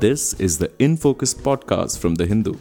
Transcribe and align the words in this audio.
This 0.00 0.32
is 0.40 0.56
the 0.56 0.72
In 0.78 0.96
Focus 0.96 1.34
podcast 1.34 1.98
from 1.98 2.14
The 2.14 2.24
Hindu. 2.24 2.54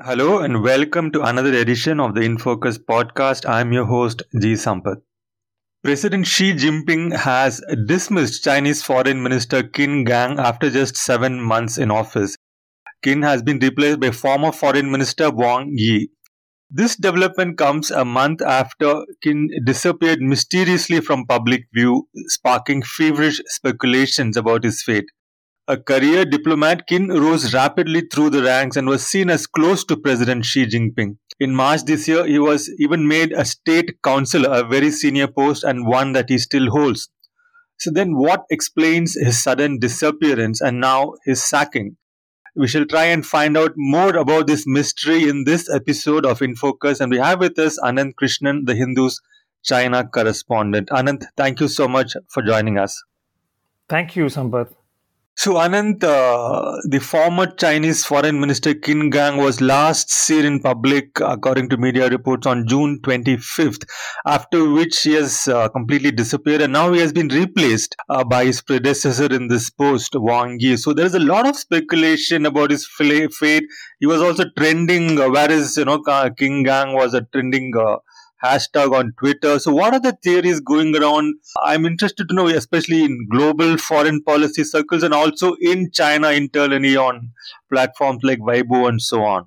Hello 0.00 0.38
and 0.38 0.62
welcome 0.62 1.10
to 1.12 1.20
another 1.20 1.52
edition 1.52 2.00
of 2.00 2.14
the 2.14 2.22
In 2.22 2.38
Focus 2.38 2.78
podcast. 2.78 3.46
I'm 3.46 3.74
your 3.74 3.84
host, 3.84 4.22
G. 4.40 4.54
Sampath. 4.54 5.02
President 5.82 6.26
Xi 6.26 6.54
Jinping 6.54 7.14
has 7.14 7.60
dismissed 7.84 8.44
Chinese 8.44 8.82
Foreign 8.82 9.22
Minister 9.22 9.62
Qin 9.62 10.06
Gang 10.06 10.38
after 10.38 10.70
just 10.70 10.96
seven 10.96 11.38
months 11.38 11.76
in 11.76 11.90
office. 11.90 12.34
Qin 13.04 13.22
has 13.24 13.42
been 13.42 13.58
replaced 13.58 14.00
by 14.00 14.10
former 14.10 14.52
Foreign 14.52 14.90
Minister 14.90 15.30
Wang 15.30 15.74
Yi. 15.76 16.08
This 16.76 16.96
development 16.96 17.56
comes 17.56 17.92
a 17.92 18.04
month 18.04 18.42
after 18.42 19.04
Qin 19.24 19.46
disappeared 19.64 20.20
mysteriously 20.20 21.00
from 21.00 21.24
public 21.24 21.66
view, 21.72 22.08
sparking 22.26 22.82
feverish 22.82 23.40
speculations 23.46 24.36
about 24.36 24.64
his 24.64 24.82
fate. 24.82 25.04
A 25.68 25.76
career 25.76 26.24
diplomat, 26.24 26.88
Qin 26.90 27.10
rose 27.20 27.54
rapidly 27.54 28.02
through 28.12 28.30
the 28.30 28.42
ranks 28.42 28.76
and 28.76 28.88
was 28.88 29.06
seen 29.06 29.30
as 29.30 29.46
close 29.46 29.84
to 29.84 29.96
President 29.96 30.44
Xi 30.44 30.66
Jinping. 30.66 31.16
In 31.38 31.54
March 31.54 31.84
this 31.84 32.08
year, 32.08 32.26
he 32.26 32.40
was 32.40 32.68
even 32.80 33.06
made 33.06 33.30
a 33.30 33.44
state 33.44 34.02
councillor, 34.02 34.50
a 34.50 34.66
very 34.66 34.90
senior 34.90 35.28
post 35.28 35.62
and 35.62 35.86
one 35.86 36.12
that 36.14 36.28
he 36.28 36.38
still 36.38 36.70
holds. 36.70 37.08
So 37.78 37.92
then 37.92 38.16
what 38.16 38.46
explains 38.50 39.14
his 39.14 39.40
sudden 39.40 39.78
disappearance 39.78 40.60
and 40.60 40.80
now 40.80 41.12
his 41.24 41.40
sacking? 41.40 41.98
We 42.56 42.68
shall 42.68 42.84
try 42.86 43.06
and 43.06 43.26
find 43.26 43.56
out 43.56 43.72
more 43.76 44.16
about 44.16 44.46
this 44.46 44.64
mystery 44.66 45.28
in 45.28 45.44
this 45.44 45.68
episode 45.68 46.24
of 46.24 46.40
In 46.40 46.54
Focus. 46.54 47.00
And 47.00 47.10
we 47.10 47.18
have 47.18 47.40
with 47.40 47.58
us 47.58 47.78
Anant 47.80 48.14
Krishnan, 48.14 48.66
the 48.66 48.74
Hindu's 48.74 49.20
China 49.64 50.06
correspondent. 50.06 50.88
Anant, 50.90 51.24
thank 51.36 51.60
you 51.60 51.66
so 51.66 51.88
much 51.88 52.12
for 52.28 52.42
joining 52.42 52.78
us. 52.78 53.02
Thank 53.88 54.14
you, 54.14 54.26
Sampath. 54.26 54.74
So, 55.36 55.54
Anant, 55.54 56.02
uh, 56.04 56.80
the 56.84 57.00
former 57.00 57.46
Chinese 57.46 58.04
Foreign 58.04 58.38
Minister 58.38 58.72
Qin 58.72 59.10
Gang 59.10 59.36
was 59.36 59.60
last 59.60 60.08
seen 60.10 60.44
in 60.44 60.60
public, 60.60 61.18
according 61.20 61.68
to 61.70 61.76
media 61.76 62.08
reports, 62.08 62.46
on 62.46 62.68
June 62.68 63.00
25th, 63.02 63.84
after 64.26 64.70
which 64.70 65.02
he 65.02 65.14
has 65.14 65.48
uh, 65.48 65.68
completely 65.70 66.12
disappeared 66.12 66.62
and 66.62 66.72
now 66.72 66.92
he 66.92 67.00
has 67.00 67.12
been 67.12 67.28
replaced 67.28 67.96
uh, 68.08 68.22
by 68.22 68.44
his 68.44 68.62
predecessor 68.62 69.26
in 69.26 69.48
this 69.48 69.70
post, 69.70 70.14
Wang 70.14 70.56
Yi. 70.60 70.76
So, 70.76 70.92
there 70.92 71.06
is 71.06 71.14
a 71.14 71.20
lot 71.20 71.48
of 71.48 71.56
speculation 71.56 72.46
about 72.46 72.70
his 72.70 72.86
fate. 72.86 73.64
He 73.98 74.06
was 74.06 74.22
also 74.22 74.44
trending, 74.56 75.20
uh, 75.20 75.28
whereas, 75.30 75.76
you 75.76 75.84
know, 75.84 75.98
Qin 75.98 76.64
Gang 76.64 76.94
was 76.94 77.12
a 77.12 77.22
trending 77.22 77.72
uh, 77.76 77.96
hashtag 78.44 78.92
on 78.94 79.12
Twitter. 79.18 79.58
So, 79.58 79.72
what 79.72 79.94
are 79.94 80.00
the 80.00 80.16
theories 80.22 80.60
going 80.60 80.94
around? 80.96 81.34
I'm 81.62 81.86
interested 81.86 82.28
to 82.28 82.34
know, 82.34 82.46
especially 82.48 83.04
in 83.04 83.26
global 83.30 83.76
foreign 83.78 84.22
policy 84.22 84.64
circles 84.64 85.02
and 85.02 85.14
also 85.14 85.54
in 85.60 85.90
China 85.90 86.30
internally 86.30 86.96
on 86.96 87.30
platforms 87.72 88.22
like 88.22 88.38
Weibo 88.40 88.88
and 88.88 89.00
so 89.00 89.24
on. 89.24 89.46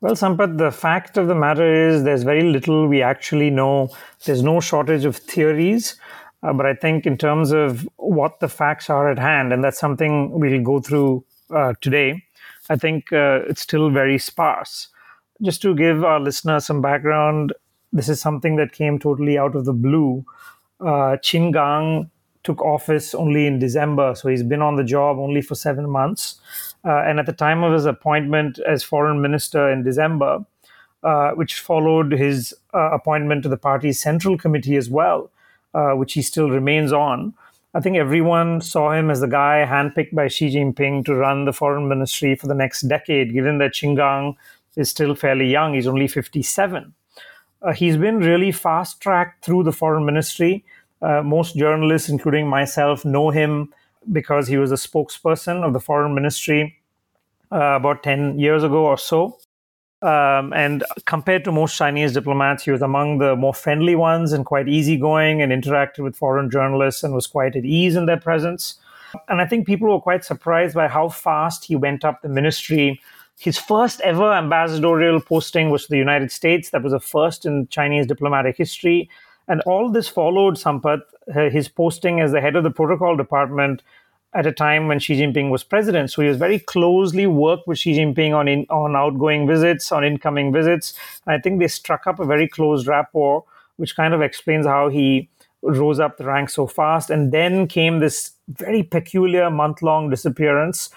Well, 0.00 0.14
Sampath, 0.14 0.56
the 0.56 0.70
fact 0.70 1.18
of 1.18 1.28
the 1.28 1.34
matter 1.34 1.88
is 1.88 2.04
there's 2.04 2.22
very 2.22 2.42
little 2.42 2.88
we 2.88 3.02
actually 3.02 3.50
know. 3.50 3.90
There's 4.24 4.42
no 4.42 4.60
shortage 4.60 5.04
of 5.04 5.16
theories. 5.16 5.96
Uh, 6.42 6.54
but 6.54 6.64
I 6.64 6.72
think, 6.72 7.04
in 7.04 7.18
terms 7.18 7.52
of 7.52 7.86
what 7.96 8.40
the 8.40 8.48
facts 8.48 8.88
are 8.88 9.10
at 9.10 9.18
hand, 9.18 9.52
and 9.52 9.62
that's 9.62 9.78
something 9.78 10.30
we'll 10.40 10.62
go 10.62 10.80
through 10.80 11.22
uh, 11.54 11.74
today, 11.82 12.22
I 12.70 12.76
think 12.76 13.12
uh, 13.12 13.40
it's 13.46 13.60
still 13.60 13.90
very 13.90 14.16
sparse 14.18 14.88
just 15.42 15.62
to 15.62 15.74
give 15.74 16.04
our 16.04 16.20
listeners 16.20 16.66
some 16.66 16.80
background, 16.80 17.52
this 17.92 18.08
is 18.08 18.20
something 18.20 18.56
that 18.56 18.72
came 18.72 18.98
totally 18.98 19.38
out 19.38 19.56
of 19.56 19.64
the 19.64 19.72
blue. 19.72 20.24
Uh, 20.80 21.16
Qin 21.22 21.52
Gang 21.52 22.10
took 22.42 22.60
office 22.62 23.14
only 23.14 23.46
in 23.46 23.58
December, 23.58 24.14
so 24.14 24.28
he's 24.28 24.42
been 24.42 24.62
on 24.62 24.76
the 24.76 24.84
job 24.84 25.18
only 25.18 25.42
for 25.42 25.54
seven 25.54 25.88
months. 25.88 26.40
Uh, 26.84 27.02
and 27.02 27.18
at 27.18 27.26
the 27.26 27.32
time 27.32 27.62
of 27.62 27.72
his 27.72 27.84
appointment 27.84 28.58
as 28.66 28.82
foreign 28.82 29.20
minister 29.20 29.70
in 29.70 29.82
December, 29.82 30.44
uh, 31.02 31.30
which 31.32 31.60
followed 31.60 32.12
his 32.12 32.54
uh, 32.74 32.90
appointment 32.92 33.42
to 33.42 33.48
the 33.48 33.56
party's 33.56 34.00
central 34.00 34.38
committee 34.38 34.76
as 34.76 34.88
well, 34.88 35.30
uh, 35.74 35.90
which 35.92 36.14
he 36.14 36.22
still 36.22 36.50
remains 36.50 36.92
on. 36.92 37.34
I 37.72 37.80
think 37.80 37.96
everyone 37.96 38.60
saw 38.60 38.92
him 38.92 39.10
as 39.10 39.20
the 39.20 39.28
guy 39.28 39.64
handpicked 39.68 40.14
by 40.14 40.28
Xi 40.28 40.50
Jinping 40.50 41.04
to 41.04 41.14
run 41.14 41.44
the 41.44 41.52
foreign 41.52 41.88
ministry 41.88 42.34
for 42.34 42.48
the 42.48 42.54
next 42.54 42.82
decade, 42.82 43.32
given 43.32 43.58
that 43.58 43.74
Qin 43.74 43.96
Gang 43.96 44.36
is 44.76 44.90
still 44.90 45.14
fairly 45.14 45.50
young. 45.50 45.74
He's 45.74 45.86
only 45.86 46.08
57. 46.08 46.94
Uh, 47.62 47.72
he's 47.72 47.96
been 47.96 48.18
really 48.18 48.52
fast 48.52 49.00
tracked 49.00 49.44
through 49.44 49.64
the 49.64 49.72
foreign 49.72 50.04
ministry. 50.04 50.64
Uh, 51.02 51.22
most 51.22 51.56
journalists, 51.56 52.08
including 52.08 52.48
myself, 52.48 53.04
know 53.04 53.30
him 53.30 53.72
because 54.12 54.48
he 54.48 54.56
was 54.56 54.72
a 54.72 54.76
spokesperson 54.76 55.62
of 55.62 55.72
the 55.72 55.80
foreign 55.80 56.14
ministry 56.14 56.78
uh, 57.52 57.76
about 57.76 58.02
10 58.02 58.38
years 58.38 58.62
ago 58.62 58.86
or 58.86 58.96
so. 58.96 59.38
Um, 60.02 60.54
and 60.54 60.82
compared 61.04 61.44
to 61.44 61.52
most 61.52 61.76
Chinese 61.76 62.14
diplomats, 62.14 62.64
he 62.64 62.70
was 62.70 62.80
among 62.80 63.18
the 63.18 63.36
more 63.36 63.52
friendly 63.52 63.94
ones 63.94 64.32
and 64.32 64.46
quite 64.46 64.66
easygoing 64.66 65.42
and 65.42 65.52
interacted 65.52 66.02
with 66.02 66.16
foreign 66.16 66.50
journalists 66.50 67.02
and 67.02 67.12
was 67.12 67.26
quite 67.26 67.54
at 67.54 67.66
ease 67.66 67.96
in 67.96 68.06
their 68.06 68.16
presence. 68.18 68.78
And 69.28 69.42
I 69.42 69.46
think 69.46 69.66
people 69.66 69.90
were 69.90 70.00
quite 70.00 70.24
surprised 70.24 70.74
by 70.74 70.88
how 70.88 71.10
fast 71.10 71.66
he 71.66 71.76
went 71.76 72.04
up 72.04 72.22
the 72.22 72.28
ministry 72.28 73.00
his 73.40 73.56
first 73.56 74.02
ever 74.02 74.34
ambassadorial 74.34 75.18
posting 75.18 75.70
was 75.70 75.84
to 75.84 75.90
the 75.90 75.96
United 75.96 76.30
States. 76.30 76.68
That 76.70 76.82
was 76.82 76.92
a 76.92 77.00
first 77.00 77.46
in 77.46 77.68
Chinese 77.68 78.06
diplomatic 78.06 78.58
history. 78.58 79.08
And 79.48 79.62
all 79.62 79.90
this 79.90 80.08
followed 80.08 80.56
Sampath, 80.56 81.00
his 81.50 81.66
posting 81.66 82.20
as 82.20 82.32
the 82.32 82.42
head 82.42 82.54
of 82.54 82.64
the 82.64 82.70
protocol 82.70 83.16
department 83.16 83.82
at 84.34 84.46
a 84.46 84.52
time 84.52 84.88
when 84.88 84.98
Xi 84.98 85.14
Jinping 85.14 85.50
was 85.50 85.64
president. 85.64 86.10
So 86.10 86.20
he 86.20 86.28
was 86.28 86.36
very 86.36 86.58
closely 86.58 87.26
worked 87.26 87.66
with 87.66 87.78
Xi 87.78 87.94
Jinping 87.94 88.34
on 88.34 88.46
in, 88.46 88.66
on 88.68 88.94
outgoing 88.94 89.46
visits, 89.46 89.90
on 89.90 90.04
incoming 90.04 90.52
visits. 90.52 90.92
And 91.26 91.34
I 91.34 91.40
think 91.40 91.60
they 91.60 91.68
struck 91.68 92.06
up 92.06 92.20
a 92.20 92.26
very 92.26 92.46
close 92.46 92.86
rapport, 92.86 93.44
which 93.76 93.96
kind 93.96 94.12
of 94.12 94.20
explains 94.20 94.66
how 94.66 94.90
he 94.90 95.30
rose 95.62 95.98
up 95.98 96.18
the 96.18 96.26
ranks 96.26 96.54
so 96.54 96.66
fast. 96.66 97.08
And 97.08 97.32
then 97.32 97.66
came 97.66 98.00
this 98.00 98.32
very 98.48 98.82
peculiar 98.82 99.48
month 99.50 99.80
long 99.80 100.10
disappearance 100.10 100.90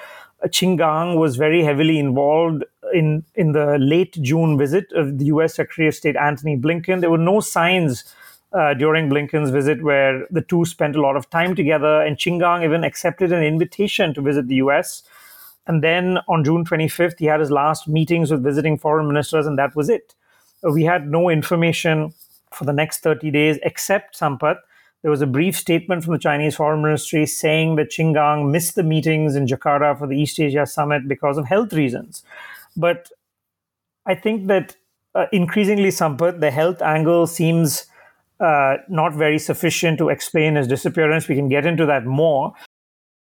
Qin 0.48 0.78
Gang 0.78 1.18
was 1.18 1.36
very 1.36 1.64
heavily 1.64 2.00
involved 2.00 2.64
in, 2.94 3.24
in 3.36 3.54
the 3.54 3.78
late 3.80 4.18
June 4.22 4.58
visit 4.58 4.92
of 4.94 5.18
the 5.18 5.26
US 5.26 5.56
Secretary 5.56 5.88
of 5.88 5.96
State 5.96 6.16
Antony 6.16 6.58
Blinken. 6.58 7.02
There 7.02 7.09
were 7.09 7.18
no 7.18 7.40
signs 7.40 8.04
uh, 8.52 8.74
during 8.74 9.09
Blinken's 9.09 9.50
visit 9.50 9.84
where 9.84 10.28
the 10.30 10.42
two 10.42 10.66
spent 10.66 10.96
a 10.96 11.02
lot 11.02 11.16
of 11.16 11.30
time 11.30 11.56
together, 11.56 12.02
and 12.02 12.18
Qin 12.18 12.40
Gang 12.40 12.64
even 12.64 12.84
accepted 12.84 13.31
an 13.31 13.44
invitation 13.44 14.14
to 14.14 14.22
visit 14.22 14.48
the 14.48 14.56
US. 14.56 15.04
And 15.66 15.84
then 15.84 16.20
on 16.28 16.44
June 16.44 16.66
25th, 16.66 17.20
he 17.20 17.25
had 17.25 17.40
his 17.40 17.50
last 17.50 17.88
meetings 17.88 18.31
with 18.31 18.44
visiting 18.44 18.78
foreign 18.78 19.08
ministers, 19.08 19.48
and 19.48 19.58
that 19.58 19.75
was 19.75 19.90
it. 19.90 20.14
We 20.62 20.84
had 20.84 21.08
no 21.08 21.30
information 21.30 22.14
for 22.54 22.66
the 22.66 22.74
next 22.74 23.00
30 23.00 23.31
days 23.31 23.60
except 23.64 24.20
Sampath 24.20 24.60
there 25.03 25.12
was 25.12 25.22
a 25.22 25.28
brief 25.28 25.56
statement 25.56 26.03
from 26.03 26.14
the 26.14 26.19
Chinese 26.19 26.56
Foreign 26.56 26.81
Ministry 26.81 27.25
saying 27.25 27.75
that 27.75 27.91
Qin 27.91 28.14
Gang 28.14 28.52
missed 28.52 28.75
the 28.75 28.84
meetings 28.84 29.36
in 29.36 29.46
Jakarta 29.46 29.97
for 30.00 30.08
the 30.08 30.18
East 30.18 30.40
Asia 30.40 30.66
Summit 30.66 31.08
because 31.08 31.38
of 31.38 31.46
health 31.46 31.74
reasons. 31.74 32.24
But 32.75 33.09
I 34.06 34.16
think 34.16 34.47
that 34.47 34.75
uh, 35.13 35.25
increasingly, 35.31 35.90
Sampath, 35.90 36.40
the 36.40 36.52
health 36.52 36.81
angle 36.81 37.28
seems 37.28 37.86
uh, 38.40 38.78
not 38.90 39.13
very 39.13 39.38
sufficient 39.38 39.97
to 40.00 40.09
explain 40.09 40.56
his 40.56 40.68
disappearance. 40.68 41.28
We 41.28 41.36
can 41.36 41.50
get 41.50 41.66
into 41.66 41.86
that 41.86 42.06
more. 42.06 42.53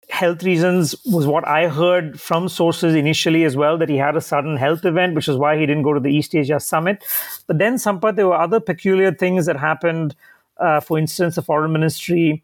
Health 0.09 0.43
reasons 0.43 0.95
was 1.07 1.27
what 1.27 1.47
I 1.47 1.69
heard 1.69 2.21
from 2.21 2.49
sources 2.49 2.95
initially 2.95 3.45
as 3.45 3.57
well, 3.57 3.77
that 3.79 3.89
he 3.89 3.97
had 3.97 4.17
a 4.17 4.21
sudden 4.21 4.57
health 4.57 4.85
event, 4.85 5.15
which 5.15 5.29
is 5.29 5.37
why 5.37 5.59
he 5.59 5.67
didn't 5.67 5.83
go 5.83 5.95
to 5.95 6.01
the 6.01 6.15
East 6.15 6.35
Asia 6.35 6.61
Summit. 6.61 7.05
But 7.47 7.59
then, 7.59 7.75
Sampath, 7.75 8.17
there 8.17 8.29
were 8.29 8.41
other 8.41 8.61
peculiar 8.61 9.13
things 9.13 9.47
that 9.47 9.57
happened 9.57 10.15
uh, 10.59 10.81
for 10.81 10.99
instance, 10.99 11.37
the 11.37 11.43
foreign 11.43 11.73
ministry 11.73 12.43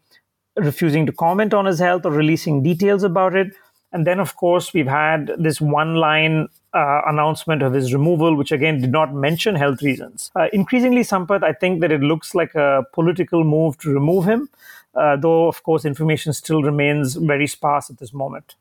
refusing 0.55 1.05
to 1.05 1.11
comment 1.11 1.53
on 1.53 1.65
his 1.65 1.79
health 1.79 2.05
or 2.05 2.11
releasing 2.11 2.63
details 2.63 3.03
about 3.03 3.35
it. 3.35 3.53
And 3.91 4.05
then, 4.05 4.19
of 4.19 4.35
course, 4.35 4.73
we've 4.73 4.87
had 4.87 5.31
this 5.39 5.59
one 5.59 5.95
line 5.95 6.47
uh, 6.73 7.01
announcement 7.07 7.63
of 7.63 7.73
his 7.73 7.91
removal, 7.93 8.35
which 8.35 8.51
again 8.51 8.81
did 8.81 8.91
not 8.91 9.13
mention 9.13 9.55
health 9.55 9.81
reasons. 9.81 10.31
Uh, 10.35 10.47
increasingly, 10.53 11.01
Sampath, 11.01 11.43
I 11.43 11.53
think 11.53 11.81
that 11.81 11.91
it 11.91 12.01
looks 12.01 12.35
like 12.35 12.53
a 12.53 12.83
political 12.93 13.43
move 13.43 13.77
to 13.79 13.89
remove 13.89 14.25
him, 14.25 14.49
uh, 14.93 15.15
though, 15.15 15.47
of 15.47 15.63
course, 15.63 15.85
information 15.85 16.33
still 16.33 16.61
remains 16.61 17.15
very 17.15 17.47
sparse 17.47 17.89
at 17.89 17.97
this 17.97 18.13
moment. 18.13 18.55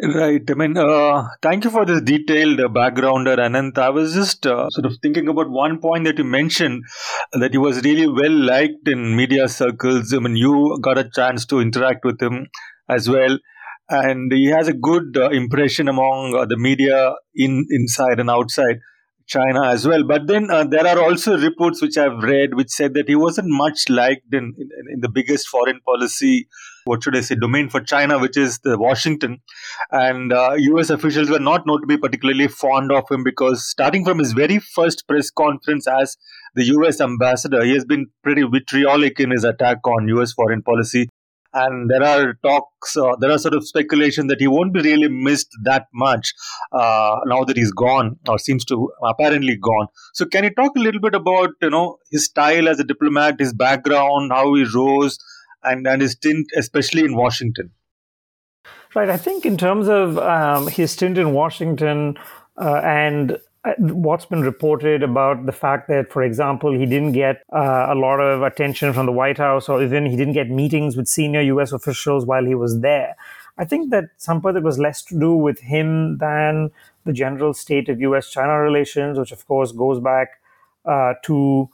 Right. 0.00 0.42
I 0.50 0.54
mean, 0.54 0.76
uh, 0.76 1.28
thank 1.42 1.64
you 1.64 1.70
for 1.70 1.84
this 1.84 2.00
detailed 2.00 2.58
uh, 2.60 2.68
background, 2.68 3.28
Anant. 3.28 3.78
I 3.78 3.90
was 3.90 4.14
just 4.14 4.46
uh, 4.46 4.68
sort 4.70 4.86
of 4.86 4.96
thinking 5.00 5.28
about 5.28 5.48
one 5.50 5.78
point 5.80 6.04
that 6.04 6.18
you 6.18 6.24
mentioned 6.24 6.82
that 7.32 7.52
he 7.52 7.58
was 7.58 7.82
really 7.84 8.08
well 8.08 8.32
liked 8.32 8.88
in 8.88 9.14
media 9.14 9.48
circles. 9.48 10.12
I 10.12 10.18
mean, 10.18 10.34
you 10.34 10.78
got 10.82 10.98
a 10.98 11.08
chance 11.08 11.46
to 11.46 11.60
interact 11.60 12.04
with 12.04 12.20
him 12.20 12.48
as 12.88 13.08
well, 13.08 13.38
and 13.90 14.32
he 14.32 14.46
has 14.46 14.66
a 14.66 14.72
good 14.72 15.16
uh, 15.16 15.28
impression 15.30 15.88
among 15.88 16.34
uh, 16.34 16.46
the 16.46 16.56
media 16.56 17.14
in 17.36 17.64
inside 17.70 18.18
and 18.18 18.30
outside. 18.30 18.78
China 19.28 19.66
as 19.68 19.86
well. 19.86 20.02
But 20.04 20.26
then 20.26 20.50
uh, 20.50 20.64
there 20.64 20.86
are 20.86 20.98
also 21.00 21.38
reports 21.38 21.80
which 21.80 21.96
I've 21.96 22.22
read 22.22 22.54
which 22.54 22.70
said 22.70 22.92
that 22.94 23.08
he 23.08 23.14
wasn't 23.14 23.46
much 23.48 23.88
liked 23.88 24.34
in, 24.34 24.52
in, 24.58 24.68
in 24.94 25.00
the 25.00 25.08
biggest 25.08 25.48
foreign 25.48 25.80
policy, 25.86 26.48
what 26.84 27.02
should 27.02 27.16
I 27.16 27.20
say, 27.20 27.34
domain 27.34 27.68
for 27.68 27.80
China, 27.80 28.18
which 28.18 28.36
is 28.36 28.58
the 28.60 28.78
Washington. 28.78 29.40
And 29.90 30.32
uh, 30.32 30.54
US 30.56 30.90
officials 30.90 31.30
were 31.30 31.38
not 31.38 31.66
known 31.66 31.80
to 31.80 31.86
be 31.86 31.96
particularly 31.96 32.48
fond 32.48 32.92
of 32.92 33.04
him 33.10 33.24
because 33.24 33.64
starting 33.64 34.04
from 34.04 34.18
his 34.18 34.32
very 34.32 34.58
first 34.58 35.06
press 35.08 35.30
conference 35.30 35.86
as 35.86 36.16
the 36.54 36.64
US 36.64 37.00
ambassador, 37.00 37.64
he 37.64 37.74
has 37.74 37.84
been 37.84 38.06
pretty 38.22 38.42
vitriolic 38.42 39.20
in 39.20 39.30
his 39.30 39.44
attack 39.44 39.78
on 39.86 40.08
US 40.08 40.32
foreign 40.32 40.62
policy 40.62 41.08
and 41.54 41.90
there 41.90 42.02
are 42.02 42.34
talks, 42.42 42.96
uh, 42.96 43.14
there 43.20 43.30
are 43.30 43.38
sort 43.38 43.54
of 43.54 43.66
speculation 43.66 44.26
that 44.28 44.40
he 44.40 44.46
won't 44.46 44.72
be 44.72 44.80
really 44.80 45.08
missed 45.08 45.50
that 45.64 45.86
much 45.92 46.32
uh, 46.72 47.16
now 47.26 47.44
that 47.44 47.56
he's 47.56 47.72
gone 47.72 48.16
or 48.28 48.38
seems 48.38 48.64
to 48.66 48.90
apparently 49.04 49.56
gone. 49.56 49.86
So, 50.14 50.24
can 50.24 50.44
you 50.44 50.50
talk 50.50 50.72
a 50.76 50.80
little 50.80 51.00
bit 51.00 51.14
about 51.14 51.50
you 51.60 51.70
know 51.70 51.98
his 52.10 52.24
style 52.24 52.68
as 52.68 52.80
a 52.80 52.84
diplomat, 52.84 53.38
his 53.38 53.52
background, 53.52 54.32
how 54.32 54.54
he 54.54 54.64
rose, 54.74 55.18
and 55.64 55.86
and 55.86 56.02
his 56.02 56.12
stint, 56.12 56.48
especially 56.56 57.04
in 57.04 57.16
Washington? 57.16 57.70
Right. 58.94 59.08
I 59.08 59.16
think 59.16 59.46
in 59.46 59.56
terms 59.56 59.88
of 59.88 60.18
um, 60.18 60.66
his 60.66 60.90
stint 60.90 61.16
in 61.16 61.32
Washington 61.32 62.18
uh, 62.60 62.80
and 62.84 63.38
uh, 63.64 63.72
what's 63.78 64.26
been 64.26 64.42
reported 64.42 65.02
about 65.02 65.46
the 65.46 65.52
fact 65.52 65.88
that, 65.88 66.12
for 66.12 66.22
example, 66.22 66.72
he 66.76 66.84
didn't 66.84 67.12
get 67.12 67.42
uh, 67.52 67.86
a 67.88 67.94
lot 67.94 68.18
of 68.18 68.42
attention 68.42 68.92
from 68.92 69.06
the 69.06 69.12
White 69.12 69.38
House, 69.38 69.68
or 69.68 69.82
even 69.82 70.04
he 70.04 70.16
didn't 70.16 70.34
get 70.34 70.50
meetings 70.50 70.96
with 70.96 71.08
senior 71.08 71.40
U.S. 71.42 71.72
officials 71.72 72.26
while 72.26 72.44
he 72.44 72.54
was 72.54 72.80
there. 72.80 73.16
I 73.56 73.64
think 73.64 73.90
that 73.90 74.04
somehow 74.16 74.48
it 74.48 74.62
was 74.62 74.78
less 74.78 75.02
to 75.04 75.18
do 75.18 75.34
with 75.34 75.60
him 75.60 76.18
than 76.18 76.70
the 77.04 77.12
general 77.12 77.54
state 77.54 77.88
of 77.88 78.00
U.S.-China 78.00 78.62
relations, 78.62 79.18
which 79.18 79.32
of 79.32 79.46
course 79.46 79.72
goes 79.72 80.00
back 80.00 80.40
uh, 80.84 81.14
to 81.24 81.68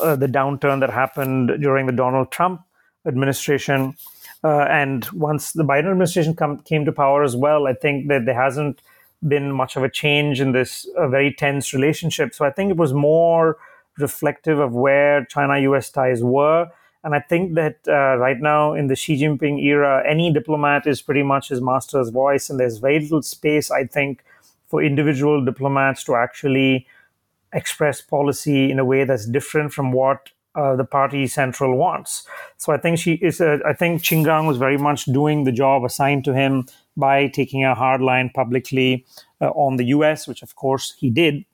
uh, 0.00 0.16
the 0.16 0.26
downturn 0.26 0.80
that 0.80 0.90
happened 0.90 1.52
during 1.60 1.86
the 1.86 1.92
Donald 1.92 2.30
Trump 2.30 2.62
administration. 3.06 3.96
Uh, 4.42 4.66
and 4.68 5.06
once 5.10 5.52
the 5.52 5.64
Biden 5.64 5.90
administration 5.90 6.34
come, 6.34 6.58
came 6.58 6.84
to 6.84 6.92
power 6.92 7.22
as 7.22 7.34
well, 7.34 7.66
I 7.66 7.72
think 7.72 8.08
that 8.08 8.26
there 8.26 8.40
hasn't 8.40 8.82
been 9.26 9.52
much 9.52 9.76
of 9.76 9.82
a 9.82 9.88
change 9.88 10.40
in 10.40 10.52
this 10.52 10.86
uh, 10.98 11.08
very 11.08 11.32
tense 11.32 11.72
relationship. 11.72 12.34
So 12.34 12.44
I 12.44 12.50
think 12.50 12.70
it 12.70 12.76
was 12.76 12.92
more 12.92 13.56
reflective 13.98 14.58
of 14.58 14.74
where 14.74 15.24
China 15.24 15.58
US 15.60 15.88
ties 15.90 16.22
were. 16.22 16.68
And 17.04 17.14
I 17.14 17.20
think 17.20 17.54
that 17.54 17.76
uh, 17.86 18.16
right 18.16 18.40
now 18.40 18.72
in 18.72 18.86
the 18.88 18.96
Xi 18.96 19.20
Jinping 19.20 19.62
era, 19.62 20.02
any 20.08 20.32
diplomat 20.32 20.86
is 20.86 21.02
pretty 21.02 21.22
much 21.22 21.50
his 21.50 21.60
master's 21.60 22.08
voice, 22.08 22.48
and 22.48 22.58
there's 22.58 22.78
very 22.78 23.00
little 23.00 23.22
space, 23.22 23.70
I 23.70 23.84
think, 23.84 24.24
for 24.68 24.82
individual 24.82 25.44
diplomats 25.44 26.02
to 26.04 26.14
actually 26.16 26.86
express 27.52 28.00
policy 28.00 28.70
in 28.70 28.78
a 28.78 28.84
way 28.84 29.04
that's 29.04 29.26
different 29.26 29.72
from 29.72 29.92
what 29.92 30.30
uh, 30.54 30.76
the 30.76 30.84
party 30.84 31.26
central 31.26 31.76
wants. 31.76 32.26
So 32.58 32.72
I 32.72 32.78
think 32.78 32.98
she 32.98 33.14
is. 33.14 33.40
A, 33.40 33.58
I 33.66 33.72
think 33.72 34.02
Qin 34.02 34.24
Gang 34.24 34.46
was 34.46 34.58
very 34.58 34.78
much 34.78 35.04
doing 35.06 35.44
the 35.44 35.52
job 35.52 35.84
assigned 35.84 36.24
to 36.24 36.34
him 36.34 36.66
by 36.96 37.26
taking 37.28 37.64
a 37.64 37.74
hard 37.74 38.00
line 38.00 38.30
publicly 38.34 39.04
uh, 39.40 39.48
on 39.48 39.76
the 39.76 39.86
US, 39.86 40.28
which 40.28 40.42
of 40.42 40.54
course 40.54 40.94
he 40.98 41.10
did. 41.10 41.44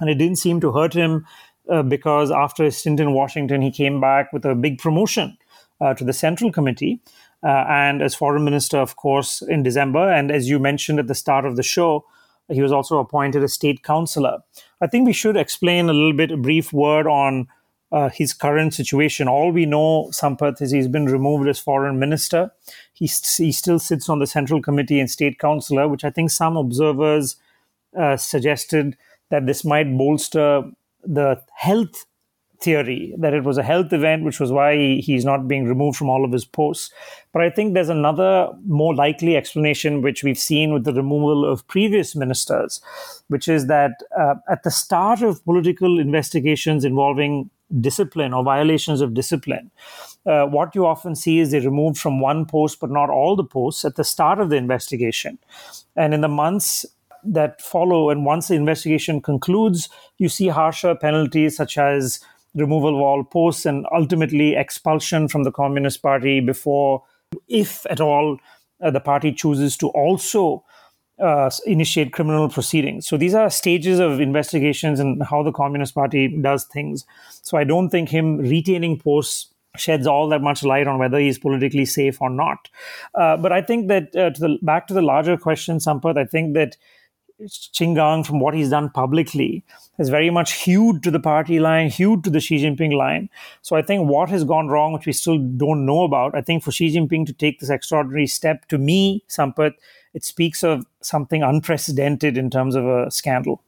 And 0.00 0.08
it 0.08 0.14
didn't 0.14 0.38
seem 0.38 0.60
to 0.60 0.72
hurt 0.72 0.94
him 0.94 1.26
uh, 1.68 1.82
because 1.82 2.30
after 2.30 2.64
his 2.64 2.76
stint 2.76 3.00
in 3.00 3.12
Washington, 3.12 3.60
he 3.60 3.72
came 3.72 4.00
back 4.00 4.32
with 4.32 4.44
a 4.44 4.54
big 4.54 4.78
promotion 4.78 5.36
uh, 5.80 5.94
to 5.94 6.04
the 6.04 6.12
Central 6.12 6.52
Committee. 6.52 7.00
Uh, 7.42 7.64
and 7.68 8.02
as 8.02 8.16
foreign 8.16 8.44
minister, 8.44 8.78
of 8.78 8.96
course, 8.96 9.42
in 9.42 9.62
December. 9.62 10.12
And 10.12 10.32
as 10.32 10.48
you 10.48 10.58
mentioned 10.58 10.98
at 10.98 11.06
the 11.06 11.14
start 11.14 11.44
of 11.44 11.54
the 11.54 11.62
show, 11.62 12.04
he 12.48 12.62
was 12.62 12.72
also 12.72 12.98
appointed 12.98 13.44
a 13.44 13.48
state 13.48 13.82
councillor. 13.82 14.38
I 14.80 14.86
think 14.86 15.06
we 15.06 15.12
should 15.12 15.36
explain 15.36 15.88
a 15.88 15.92
little 15.92 16.14
bit, 16.14 16.32
a 16.32 16.36
brief 16.36 16.72
word 16.72 17.06
on 17.06 17.46
uh, 17.90 18.08
his 18.10 18.32
current 18.32 18.74
situation. 18.74 19.28
All 19.28 19.50
we 19.50 19.66
know, 19.66 20.08
Sampath, 20.12 20.60
is 20.60 20.70
he's 20.70 20.88
been 20.88 21.06
removed 21.06 21.48
as 21.48 21.58
foreign 21.58 21.98
minister. 21.98 22.50
He, 22.92 23.06
he 23.06 23.52
still 23.52 23.78
sits 23.78 24.08
on 24.08 24.18
the 24.18 24.26
Central 24.26 24.60
Committee 24.60 25.00
and 25.00 25.10
State 25.10 25.38
Councillor, 25.38 25.88
which 25.88 26.04
I 26.04 26.10
think 26.10 26.30
some 26.30 26.56
observers 26.56 27.36
uh, 27.98 28.16
suggested 28.16 28.96
that 29.30 29.46
this 29.46 29.64
might 29.64 29.96
bolster 29.96 30.62
the 31.04 31.42
health 31.54 32.06
theory 32.60 33.14
that 33.18 33.34
it 33.34 33.44
was 33.44 33.56
a 33.56 33.62
health 33.62 33.92
event, 33.92 34.24
which 34.24 34.40
was 34.40 34.50
why 34.50 34.74
he, 34.74 35.00
he's 35.00 35.24
not 35.24 35.46
being 35.46 35.64
removed 35.64 35.96
from 35.96 36.08
all 36.08 36.24
of 36.24 36.32
his 36.32 36.44
posts. 36.44 36.92
But 37.32 37.42
I 37.42 37.50
think 37.50 37.74
there's 37.74 37.88
another 37.88 38.48
more 38.66 38.94
likely 38.94 39.36
explanation, 39.36 40.02
which 40.02 40.24
we've 40.24 40.38
seen 40.38 40.72
with 40.72 40.84
the 40.84 40.92
removal 40.92 41.44
of 41.44 41.66
previous 41.68 42.16
ministers, 42.16 42.80
which 43.28 43.48
is 43.48 43.68
that 43.68 43.92
uh, 44.18 44.34
at 44.50 44.64
the 44.64 44.70
start 44.70 45.22
of 45.22 45.44
political 45.44 45.98
investigations 45.98 46.84
involving 46.84 47.50
discipline 47.80 48.32
or 48.32 48.42
violations 48.42 49.00
of 49.00 49.14
discipline, 49.14 49.70
uh, 50.26 50.46
what 50.46 50.74
you 50.74 50.86
often 50.86 51.14
see 51.14 51.38
is 51.38 51.50
they 51.50 51.60
removed 51.60 51.98
from 51.98 52.20
one 52.20 52.44
post, 52.46 52.80
but 52.80 52.90
not 52.90 53.10
all 53.10 53.36
the 53.36 53.44
posts 53.44 53.84
at 53.84 53.96
the 53.96 54.04
start 54.04 54.40
of 54.40 54.50
the 54.50 54.56
investigation. 54.56 55.38
And 55.96 56.14
in 56.14 56.20
the 56.20 56.28
months 56.28 56.86
that 57.24 57.60
follow, 57.60 58.10
and 58.10 58.24
once 58.24 58.48
the 58.48 58.54
investigation 58.54 59.20
concludes, 59.20 59.88
you 60.18 60.28
see 60.28 60.48
harsher 60.48 60.94
penalties 60.94 61.56
such 61.56 61.76
as 61.78 62.20
removal 62.54 62.94
of 62.94 63.00
all 63.00 63.24
posts 63.24 63.66
and 63.66 63.86
ultimately 63.92 64.56
expulsion 64.56 65.28
from 65.28 65.44
the 65.44 65.52
Communist 65.52 66.02
Party 66.02 66.40
before, 66.40 67.02
if 67.48 67.84
at 67.90 68.00
all, 68.00 68.38
uh, 68.82 68.90
the 68.90 69.00
party 69.00 69.32
chooses 69.32 69.76
to 69.76 69.88
also 69.88 70.64
uh, 71.20 71.50
initiate 71.66 72.12
criminal 72.12 72.48
proceedings. 72.48 73.06
So 73.06 73.16
these 73.16 73.34
are 73.34 73.50
stages 73.50 73.98
of 73.98 74.20
investigations 74.20 75.00
and 75.00 75.22
how 75.22 75.42
the 75.42 75.52
Communist 75.52 75.94
Party 75.94 76.28
does 76.28 76.64
things. 76.64 77.04
So 77.42 77.58
I 77.58 77.64
don't 77.64 77.90
think 77.90 78.08
him 78.08 78.38
retaining 78.38 78.98
posts 78.98 79.52
sheds 79.76 80.06
all 80.06 80.28
that 80.28 80.42
much 80.42 80.62
light 80.62 80.86
on 80.86 80.98
whether 80.98 81.18
he's 81.18 81.38
politically 81.38 81.84
safe 81.84 82.20
or 82.20 82.30
not. 82.30 82.68
Uh, 83.14 83.36
but 83.36 83.52
I 83.52 83.62
think 83.62 83.88
that 83.88 84.14
uh, 84.16 84.30
to 84.30 84.40
the 84.40 84.58
back 84.62 84.86
to 84.88 84.94
the 84.94 85.02
larger 85.02 85.36
question, 85.36 85.78
Sampath, 85.78 86.18
I 86.18 86.24
think 86.24 86.54
that 86.54 86.76
Qin 87.40 87.94
Gang, 87.94 88.24
from 88.24 88.40
what 88.40 88.54
he's 88.54 88.70
done 88.70 88.90
publicly, 88.90 89.64
has 89.96 90.08
very 90.08 90.30
much 90.30 90.54
hewed 90.54 91.04
to 91.04 91.10
the 91.10 91.20
party 91.20 91.60
line, 91.60 91.88
hewed 91.88 92.24
to 92.24 92.30
the 92.30 92.40
Xi 92.40 92.56
Jinping 92.56 92.92
line. 92.92 93.30
So 93.62 93.76
I 93.76 93.82
think 93.82 94.08
what 94.08 94.28
has 94.30 94.42
gone 94.42 94.66
wrong, 94.68 94.92
which 94.92 95.06
we 95.06 95.12
still 95.12 95.38
don't 95.38 95.86
know 95.86 96.02
about, 96.02 96.34
I 96.34 96.40
think 96.40 96.64
for 96.64 96.72
Xi 96.72 96.96
Jinping 96.96 97.26
to 97.26 97.32
take 97.32 97.60
this 97.60 97.70
extraordinary 97.70 98.26
step, 98.26 98.66
to 98.68 98.78
me, 98.78 99.22
Sampath, 99.28 99.74
it 100.18 100.24
speaks 100.24 100.64
of 100.64 100.84
something 101.00 101.44
unprecedented 101.44 102.36
in 102.36 102.50
terms 102.50 102.74
of 102.74 102.84
a 102.84 103.08
scandal. 103.08 103.62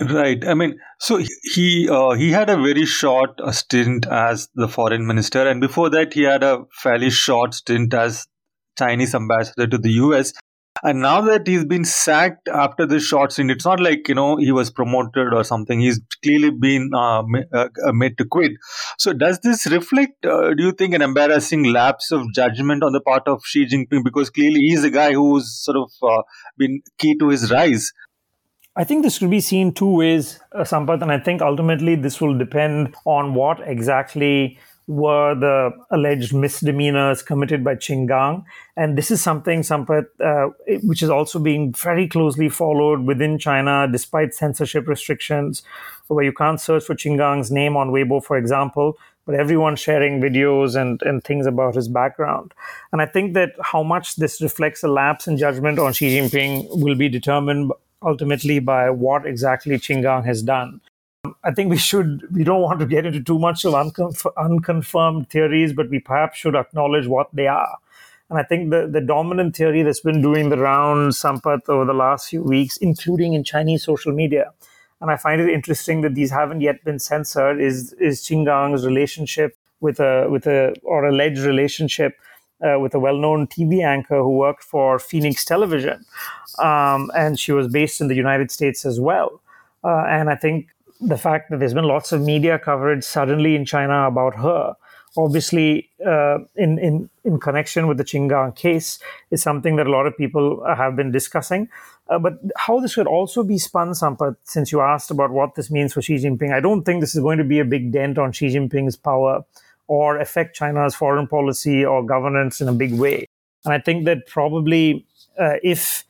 Right. 0.00 0.46
I 0.46 0.54
mean, 0.54 0.78
so 0.98 1.22
he 1.54 1.88
uh, 1.90 2.12
he 2.12 2.30
had 2.30 2.50
a 2.50 2.56
very 2.56 2.86
short 2.86 3.40
uh, 3.40 3.52
stint 3.52 4.06
as 4.06 4.48
the 4.54 4.68
foreign 4.68 5.06
minister, 5.06 5.46
and 5.48 5.60
before 5.60 5.90
that, 5.90 6.14
he 6.14 6.22
had 6.22 6.42
a 6.42 6.64
fairly 6.70 7.10
short 7.10 7.54
stint 7.54 7.94
as 7.94 8.26
Chinese 8.78 9.14
ambassador 9.14 9.66
to 9.66 9.78
the 9.78 9.92
U.S. 10.04 10.32
And 10.82 11.00
now 11.00 11.20
that 11.22 11.46
he's 11.46 11.64
been 11.64 11.84
sacked 11.84 12.48
after 12.48 12.86
this 12.86 13.04
short 13.04 13.32
stint, 13.32 13.50
it's 13.50 13.64
not 13.64 13.80
like 13.80 14.08
you 14.08 14.14
know 14.14 14.36
he 14.36 14.52
was 14.52 14.70
promoted 14.70 15.32
or 15.32 15.44
something. 15.44 15.80
He's 15.80 16.00
clearly 16.22 16.50
been 16.50 16.90
uh, 16.94 17.22
uh, 17.52 17.68
made 17.92 18.18
to 18.18 18.24
quit. 18.24 18.52
So 18.98 19.12
does 19.12 19.40
this 19.40 19.66
reflect? 19.66 20.24
Uh, 20.24 20.54
do 20.54 20.62
you 20.64 20.72
think 20.72 20.94
an 20.94 21.02
embarrassing 21.02 21.64
lapse 21.64 22.12
of 22.12 22.32
judgment 22.34 22.82
on 22.82 22.92
the 22.92 23.00
part 23.00 23.26
of 23.26 23.42
Xi 23.44 23.66
Jinping? 23.66 24.04
Because 24.04 24.30
clearly 24.30 24.60
he's 24.60 24.84
a 24.84 24.90
guy 24.90 25.12
who's 25.12 25.52
sort 25.64 25.76
of 25.78 25.90
uh, 26.02 26.22
been 26.58 26.82
key 26.98 27.16
to 27.18 27.28
his 27.28 27.50
rise. 27.50 27.92
I 28.78 28.84
think 28.84 29.02
this 29.02 29.18
could 29.18 29.30
be 29.30 29.40
seen 29.40 29.72
two 29.72 29.90
ways, 29.90 30.38
uh, 30.52 30.60
Sampath, 30.60 31.00
and 31.00 31.10
I 31.10 31.18
think 31.18 31.40
ultimately 31.40 31.94
this 31.94 32.20
will 32.20 32.36
depend 32.36 32.94
on 33.06 33.32
what 33.32 33.60
exactly 33.66 34.58
were 34.86 35.34
the 35.34 35.72
alleged 35.90 36.32
misdemeanors 36.32 37.22
committed 37.22 37.64
by 37.64 37.74
Qin 37.74 38.06
Gang. 38.06 38.44
And 38.76 38.96
this 38.96 39.10
is 39.10 39.20
something, 39.20 39.62
Sampath, 39.62 40.06
uh, 40.20 40.52
which 40.82 41.02
is 41.02 41.10
also 41.10 41.38
being 41.40 41.72
very 41.72 42.06
closely 42.06 42.48
followed 42.48 43.04
within 43.04 43.38
China 43.38 43.88
despite 43.90 44.32
censorship 44.32 44.86
restrictions, 44.86 45.62
where 46.06 46.24
you 46.24 46.32
can't 46.32 46.60
search 46.60 46.84
for 46.84 46.94
Qin 46.94 47.16
Gang's 47.16 47.50
name 47.50 47.76
on 47.76 47.90
Weibo, 47.90 48.22
for 48.22 48.36
example, 48.36 48.96
but 49.24 49.34
everyone 49.34 49.74
sharing 49.74 50.20
videos 50.20 50.80
and, 50.80 51.02
and 51.02 51.24
things 51.24 51.46
about 51.46 51.74
his 51.74 51.88
background. 51.88 52.54
And 52.92 53.02
I 53.02 53.06
think 53.06 53.34
that 53.34 53.54
how 53.60 53.82
much 53.82 54.16
this 54.16 54.40
reflects 54.40 54.84
a 54.84 54.88
lapse 54.88 55.26
in 55.26 55.36
judgment 55.36 55.80
on 55.80 55.92
Xi 55.92 56.16
Jinping 56.16 56.68
will 56.80 56.94
be 56.94 57.08
determined 57.08 57.72
ultimately 58.02 58.60
by 58.60 58.88
what 58.90 59.26
exactly 59.26 59.76
Qin 59.78 60.02
Gang 60.02 60.22
has 60.22 60.42
done. 60.42 60.80
I 61.44 61.52
think 61.52 61.70
we 61.70 61.76
should, 61.76 62.22
we 62.32 62.44
don't 62.44 62.62
want 62.62 62.80
to 62.80 62.86
get 62.86 63.06
into 63.06 63.22
too 63.22 63.38
much 63.38 63.64
of 63.64 63.74
unconf- 63.74 64.32
unconfirmed 64.36 65.30
theories, 65.30 65.72
but 65.72 65.90
we 65.90 65.98
perhaps 65.98 66.38
should 66.38 66.54
acknowledge 66.54 67.06
what 67.06 67.28
they 67.32 67.46
are. 67.46 67.78
And 68.28 68.38
I 68.38 68.42
think 68.42 68.70
the, 68.70 68.88
the 68.90 69.00
dominant 69.00 69.54
theory 69.54 69.82
that's 69.82 70.00
been 70.00 70.20
doing 70.20 70.48
the 70.48 70.58
rounds, 70.58 71.20
Sampath, 71.20 71.68
over 71.68 71.84
the 71.84 71.94
last 71.94 72.28
few 72.28 72.42
weeks, 72.42 72.76
including 72.78 73.34
in 73.34 73.44
Chinese 73.44 73.84
social 73.84 74.12
media, 74.12 74.52
and 75.00 75.10
I 75.10 75.16
find 75.16 75.40
it 75.40 75.50
interesting 75.50 76.00
that 76.00 76.14
these 76.14 76.30
haven't 76.30 76.62
yet 76.62 76.82
been 76.82 76.98
censored, 76.98 77.60
is, 77.60 77.92
is 77.94 78.22
Qin 78.22 78.44
Gang's 78.46 78.86
relationship 78.86 79.56
with 79.80 80.00
a, 80.00 80.26
with 80.30 80.46
a, 80.46 80.74
or 80.82 81.04
alleged 81.04 81.40
relationship 81.40 82.18
uh, 82.62 82.80
with 82.80 82.94
a 82.94 82.98
well-known 82.98 83.46
TV 83.46 83.84
anchor 83.84 84.22
who 84.22 84.30
worked 84.30 84.64
for 84.64 84.98
Phoenix 84.98 85.44
Television, 85.44 86.04
um, 86.58 87.10
and 87.14 87.38
she 87.38 87.52
was 87.52 87.68
based 87.68 88.00
in 88.00 88.08
the 88.08 88.14
United 88.14 88.50
States 88.50 88.86
as 88.86 88.98
well. 88.98 89.40
Uh, 89.84 90.04
and 90.08 90.30
I 90.30 90.34
think 90.34 90.68
the 91.00 91.16
fact 91.16 91.50
that 91.50 91.60
there's 91.60 91.74
been 91.74 91.84
lots 91.84 92.12
of 92.12 92.22
media 92.22 92.58
coverage 92.58 93.04
suddenly 93.04 93.54
in 93.54 93.64
China 93.64 94.06
about 94.06 94.36
her, 94.36 94.74
obviously 95.16 95.90
uh, 96.04 96.38
in, 96.56 96.78
in, 96.78 97.10
in 97.24 97.38
connection 97.40 97.86
with 97.86 97.98
the 97.98 98.04
Qin 98.04 98.28
Gang 98.28 98.52
case, 98.52 98.98
is 99.30 99.42
something 99.42 99.76
that 99.76 99.86
a 99.86 99.90
lot 99.90 100.06
of 100.06 100.16
people 100.16 100.64
have 100.66 100.96
been 100.96 101.10
discussing. 101.10 101.68
Uh, 102.08 102.18
but 102.18 102.34
how 102.56 102.78
this 102.78 102.94
could 102.94 103.06
also 103.06 103.42
be 103.42 103.58
spun, 103.58 103.90
Sampath, 103.90 104.36
since 104.44 104.70
you 104.70 104.80
asked 104.80 105.10
about 105.10 105.30
what 105.30 105.54
this 105.54 105.70
means 105.70 105.92
for 105.92 106.02
Xi 106.02 106.16
Jinping, 106.16 106.52
I 106.52 106.60
don't 106.60 106.84
think 106.84 107.00
this 107.00 107.14
is 107.14 107.20
going 107.20 107.38
to 107.38 107.44
be 107.44 107.58
a 107.58 107.64
big 107.64 107.92
dent 107.92 108.16
on 108.18 108.32
Xi 108.32 108.48
Jinping's 108.48 108.96
power 108.96 109.44
or 109.88 110.18
affect 110.18 110.56
China's 110.56 110.94
foreign 110.94 111.26
policy 111.26 111.84
or 111.84 112.04
governance 112.04 112.60
in 112.60 112.68
a 112.68 112.72
big 112.72 112.94
way. 112.94 113.26
And 113.64 113.74
I 113.74 113.80
think 113.80 114.04
that 114.04 114.26
probably 114.26 115.04
uh, 115.38 115.56
if 115.62 116.04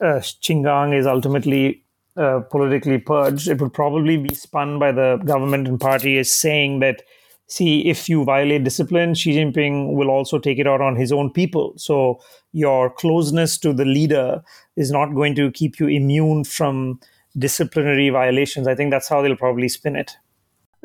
uh, 0.00 0.20
Qin 0.42 0.64
Gang 0.64 0.92
is 0.92 1.06
ultimately 1.06 1.82
uh, 2.16 2.40
politically 2.50 2.98
purged, 2.98 3.48
it 3.48 3.60
would 3.60 3.72
probably 3.72 4.16
be 4.16 4.34
spun 4.34 4.78
by 4.78 4.92
the 4.92 5.16
government 5.24 5.68
and 5.68 5.80
party 5.80 6.18
as 6.18 6.30
saying 6.30 6.80
that, 6.80 7.02
see, 7.46 7.88
if 7.88 8.08
you 8.08 8.24
violate 8.24 8.64
discipline, 8.64 9.14
Xi 9.14 9.36
Jinping 9.36 9.94
will 9.94 10.10
also 10.10 10.38
take 10.38 10.58
it 10.58 10.66
out 10.66 10.80
on 10.80 10.96
his 10.96 11.12
own 11.12 11.30
people. 11.30 11.74
So 11.76 12.20
your 12.52 12.90
closeness 12.90 13.58
to 13.58 13.72
the 13.72 13.84
leader 13.84 14.42
is 14.76 14.90
not 14.90 15.14
going 15.14 15.34
to 15.36 15.50
keep 15.50 15.78
you 15.78 15.88
immune 15.88 16.44
from 16.44 17.00
disciplinary 17.38 18.08
violations. 18.08 18.66
I 18.66 18.74
think 18.74 18.90
that's 18.90 19.08
how 19.08 19.22
they'll 19.22 19.36
probably 19.36 19.68
spin 19.68 19.96
it. 19.96 20.16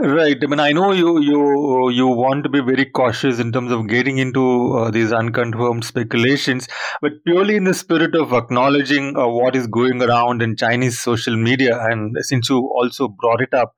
Right. 0.03 0.35
I 0.41 0.47
mean, 0.47 0.59
I 0.59 0.71
know 0.71 0.91
you 0.93 1.21
you 1.21 1.89
you 1.91 2.07
want 2.07 2.43
to 2.45 2.49
be 2.49 2.59
very 2.59 2.85
cautious 2.85 3.39
in 3.39 3.51
terms 3.51 3.71
of 3.71 3.87
getting 3.87 4.17
into 4.17 4.73
uh, 4.75 4.89
these 4.89 5.11
unconfirmed 5.11 5.85
speculations, 5.85 6.67
but 7.03 7.23
purely 7.23 7.55
in 7.55 7.65
the 7.65 7.73
spirit 7.75 8.15
of 8.15 8.33
acknowledging 8.33 9.15
uh, 9.15 9.27
what 9.27 9.55
is 9.55 9.67
going 9.67 10.01
around 10.01 10.41
in 10.41 10.55
Chinese 10.55 10.99
social 10.99 11.37
media, 11.37 11.77
and 11.79 12.17
since 12.21 12.49
you 12.49 12.57
also 12.57 13.09
brought 13.09 13.41
it 13.41 13.53
up, 13.53 13.75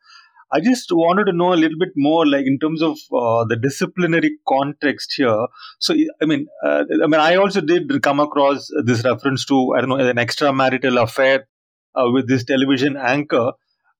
I 0.53 0.61
just 0.61 0.93
wanted 0.93 1.25
to 1.25 1.33
know 1.33 1.51
a 1.51 1.59
little 1.63 1.77
bit 1.77 1.91
more, 1.97 2.25
like 2.25 2.45
in 2.45 2.57
terms 2.57 2.81
of 2.81 2.97
uh, 3.11 3.43
the 3.43 3.57
disciplinary 3.61 4.31
context 4.47 5.15
here. 5.17 5.47
So, 5.79 5.93
I 6.21 6.25
mean, 6.25 6.47
uh, 6.65 6.85
I 7.03 7.07
mean, 7.07 7.19
I 7.19 7.35
also 7.35 7.59
did 7.59 8.01
come 8.01 8.21
across 8.21 8.69
this 8.85 9.03
reference 9.03 9.43
to 9.47 9.73
I 9.75 9.81
don't 9.81 9.89
know 9.89 9.97
an 9.97 10.15
extramarital 10.15 11.03
affair 11.03 11.49
uh, 11.95 12.09
with 12.13 12.29
this 12.29 12.45
television 12.45 12.95
anchor 12.95 13.51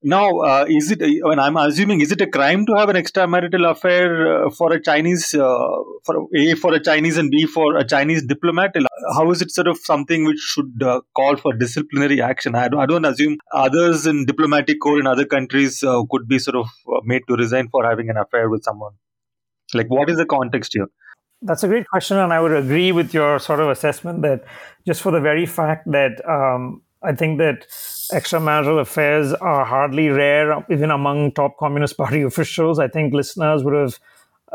now, 0.03 0.39
uh, 0.39 0.65
is 0.67 0.91
it? 0.91 1.01
I 1.01 1.29
mean, 1.29 1.39
I'm 1.39 1.55
assuming 1.55 2.01
is 2.01 2.11
it 2.11 2.19
a 2.19 2.27
crime 2.27 2.65
to 2.65 2.75
have 2.75 2.89
an 2.89 2.95
extramarital 2.95 3.69
affair 3.69 4.45
uh, 4.45 4.49
for 4.49 4.73
a 4.73 4.81
Chinese, 4.81 5.33
uh, 5.33 5.57
for 6.03 6.27
a 6.35 6.55
for 6.55 6.73
a 6.73 6.79
Chinese 6.79 7.17
and 7.17 7.31
b 7.31 7.45
for 7.45 7.77
a 7.77 7.87
Chinese 7.87 8.25
diplomat? 8.25 8.75
How 9.15 9.31
is 9.31 9.41
it 9.41 9.51
sort 9.51 9.67
of 9.67 9.77
something 9.77 10.25
which 10.25 10.39
should 10.39 10.83
uh, 10.83 11.01
call 11.15 11.37
for 11.37 11.53
disciplinary 11.53 12.21
action? 12.21 12.55
I 12.55 12.67
don't, 12.67 12.79
I 12.81 12.85
don't 12.85 13.05
assume 13.05 13.37
others 13.53 14.05
in 14.05 14.25
diplomatic 14.25 14.81
corps 14.81 14.99
in 14.99 15.07
other 15.07 15.25
countries 15.25 15.81
uh, 15.83 16.03
could 16.11 16.27
be 16.27 16.37
sort 16.37 16.57
of 16.57 16.67
uh, 16.87 16.99
made 17.05 17.21
to 17.29 17.35
resign 17.35 17.69
for 17.69 17.85
having 17.85 18.09
an 18.09 18.17
affair 18.17 18.49
with 18.49 18.63
someone. 18.63 18.93
Like, 19.73 19.87
what 19.87 20.09
is 20.09 20.17
the 20.17 20.25
context 20.25 20.73
here? 20.73 20.87
That's 21.41 21.63
a 21.63 21.67
great 21.67 21.87
question, 21.87 22.17
and 22.17 22.31
I 22.31 22.39
would 22.39 22.53
agree 22.53 22.91
with 22.91 23.13
your 23.13 23.39
sort 23.39 23.59
of 23.59 23.69
assessment 23.69 24.21
that 24.21 24.43
just 24.85 25.01
for 25.01 25.11
the 25.11 25.19
very 25.19 25.45
fact 25.45 25.89
that 25.91 26.21
um, 26.27 26.81
I 27.03 27.13
think 27.13 27.37
that 27.39 27.67
extramarital 28.11 28.79
affairs 28.79 29.33
are 29.33 29.65
hardly 29.65 30.09
rare, 30.09 30.65
even 30.69 30.91
among 30.91 31.33
top 31.33 31.57
Communist 31.57 31.97
Party 31.97 32.21
officials. 32.31 32.79
I 32.79 32.87
think 32.87 33.13
listeners 33.13 33.63
would 33.63 33.73
have 33.73 33.99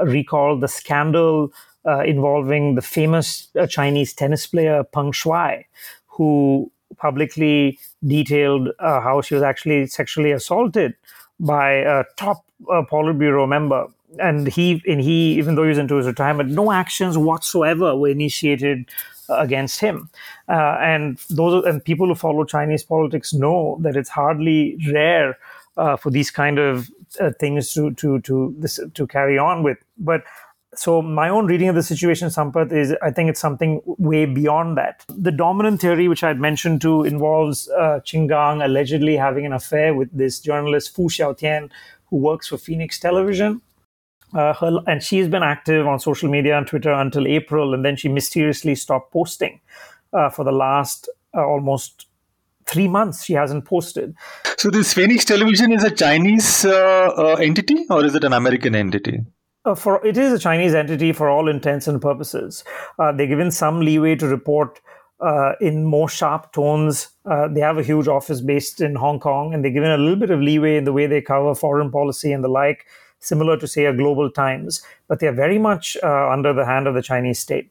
recalled 0.03 0.61
the 0.61 0.69
scandal 0.69 1.53
uh, 1.87 2.03
involving 2.05 2.75
the 2.75 2.83
famous 2.83 3.49
uh, 3.59 3.67
Chinese 3.67 4.13
tennis 4.13 4.47
player 4.47 4.85
Peng 4.85 5.13
Shuai, 5.13 5.65
who 6.07 6.71
publicly 6.97 7.79
detailed 8.07 8.71
uh, 8.79 9.01
how 9.01 9.21
she 9.21 9.35
was 9.35 9.43
actually 9.43 9.87
sexually 9.87 10.33
assaulted 10.33 10.95
by 11.41 11.73
a 11.73 12.05
top 12.17 12.45
uh, 12.71 12.83
Politburo 12.91 13.49
member. 13.49 13.87
And 14.19 14.49
he, 14.49 14.83
and 14.87 15.01
he, 15.01 15.35
even 15.35 15.55
though 15.55 15.65
he 15.65 15.69
was 15.69 15.79
into 15.79 15.97
his 15.97 16.07
retirement, 16.07 16.51
no 16.51 16.73
actions 16.73 17.19
whatsoever 17.19 17.95
were 17.95 18.09
initiated 18.09 18.89
against 19.29 19.81
him. 19.81 20.11
Uh, 20.49 20.77
and 20.81 21.19
those 21.31 21.65
and 21.65 21.85
people 21.85 22.07
who 22.07 22.15
follow 22.15 22.45
Chinese 22.45 22.83
politics 22.83 23.33
know 23.33 23.79
that 23.81 23.97
it's 23.97 24.09
hardly 24.09 24.79
rare 24.93 25.39
uh, 25.77 25.97
for 25.97 26.11
these 26.11 26.31
kind 26.31 26.59
of 26.59 26.91
uh, 27.21 27.31
things 27.39 27.73
to 27.75 27.93
to 27.95 28.21
to 28.21 28.55
this, 28.59 28.81
to 28.95 29.07
carry 29.07 29.39
on 29.39 29.63
with. 29.63 29.79
But 29.99 30.23
so 30.75 31.03
my 31.03 31.29
own 31.29 31.47
reading 31.47 31.69
of 31.69 31.75
the 31.75 31.83
situation, 31.83 32.29
Sampath, 32.29 32.73
is 32.73 32.95
I 33.03 33.11
think 33.11 33.31
it's 33.31 33.41
something 33.41 33.81
way 33.85 34.27
beyond 34.27 34.77
that. 34.77 35.05
The 35.09 35.33
dominant 35.33 35.81
theory, 35.81 36.09
which 36.09 36.23
I 36.23 36.29
had 36.29 36.41
mentioned 36.41 36.81
to, 36.83 37.05
involves 37.05 37.69
uh, 37.71 38.01
Qin 38.05 38.29
Gang 38.29 38.63
allegedly 38.63 39.17
having 39.17 39.47
an 39.47 39.53
affair 39.53 39.95
with 39.95 40.17
this 40.17 40.41
journalist 40.41 40.95
Fu 40.95 41.09
Xiaotian, 41.09 41.71
who 42.07 42.17
works 42.17 42.49
for 42.49 42.59
Phoenix 42.59 43.01
Television. 43.01 43.61
Uh, 44.35 44.53
her, 44.55 44.79
and 44.87 45.03
she's 45.03 45.29
been 45.29 45.43
active 45.43 45.87
on 45.87 45.99
social 45.99 46.29
media 46.29 46.57
and 46.59 46.67
Twitter 46.67 46.93
until 46.93 47.27
April, 47.27 47.75
and 47.75 47.85
then 47.85 47.97
she 47.97 48.09
mysteriously 48.09 48.75
stopped 48.75 49.13
posting 49.13 49.61
uh, 50.13 50.29
for 50.29 50.45
the 50.45 50.53
last 50.53 51.09
uh, 51.35 51.45
almost 51.45 52.07
three 52.67 52.89
months. 52.89 53.25
She 53.25 53.33
hasn't 53.33 53.65
posted. 53.65 54.15
So, 54.59 54.71
this 54.71 54.93
Phoenix 54.93 55.25
Television 55.25 55.73
is 55.73 55.83
a 55.83 55.91
Chinese 55.91 56.65
uh, 56.65 57.13
uh, 57.17 57.37
entity, 57.41 57.87
or 57.89 58.05
is 58.05 58.15
it 58.15 58.25
an 58.25 58.35
American 58.35 58.75
entity? 58.75 59.21
Uh, 59.65 59.75
for 59.75 60.05
it 60.07 60.19
is 60.19 60.33
a 60.33 60.39
Chinese 60.39 60.75
entity 60.75 61.13
for 61.13 61.29
all 61.29 61.49
intents 61.49 61.89
and 61.89 62.01
purposes. 62.01 62.65
they're 62.99 63.27
given 63.27 63.51
some 63.51 63.81
leeway 63.81 64.15
to 64.15 64.27
report 64.27 64.81
uh, 65.21 65.53
in 65.61 65.85
more 65.85 66.09
sharp 66.09 66.53
tones. 66.53 67.09
Uh, 67.25 67.49
they 67.49 67.61
have 67.61 67.79
a 67.79 67.83
huge 67.83 68.09
office 68.09 68.41
based 68.41 68.81
in 68.81 68.95
Hong 68.95 69.19
Kong, 69.19 69.53
and 69.53 69.65
they're 69.65 69.73
given 69.73 69.91
a 69.91 69.97
little 69.97 70.17
bit 70.17 70.31
of 70.31 70.41
leeway 70.41 70.77
in 70.77 70.85
the 70.85 70.93
way 70.93 71.07
they 71.07 71.21
cover 71.21 71.55
foreign 71.55 71.91
policy 71.91 72.33
and 72.33 72.45
the 72.45 72.49
like 72.49 72.87
similar 73.21 73.57
to, 73.59 73.67
say, 73.67 73.87
a 73.87 73.93
Global 73.93 74.31
Times, 74.31 74.83
but 75.09 75.21
they're 75.21 75.33
very 75.33 75.59
much 75.59 75.97
uh, 76.03 76.31
under 76.31 76.53
the 76.53 76.65
hand 76.65 76.87
of 76.87 76.95
the 76.95 77.03
Chinese 77.03 77.39
state. 77.39 77.71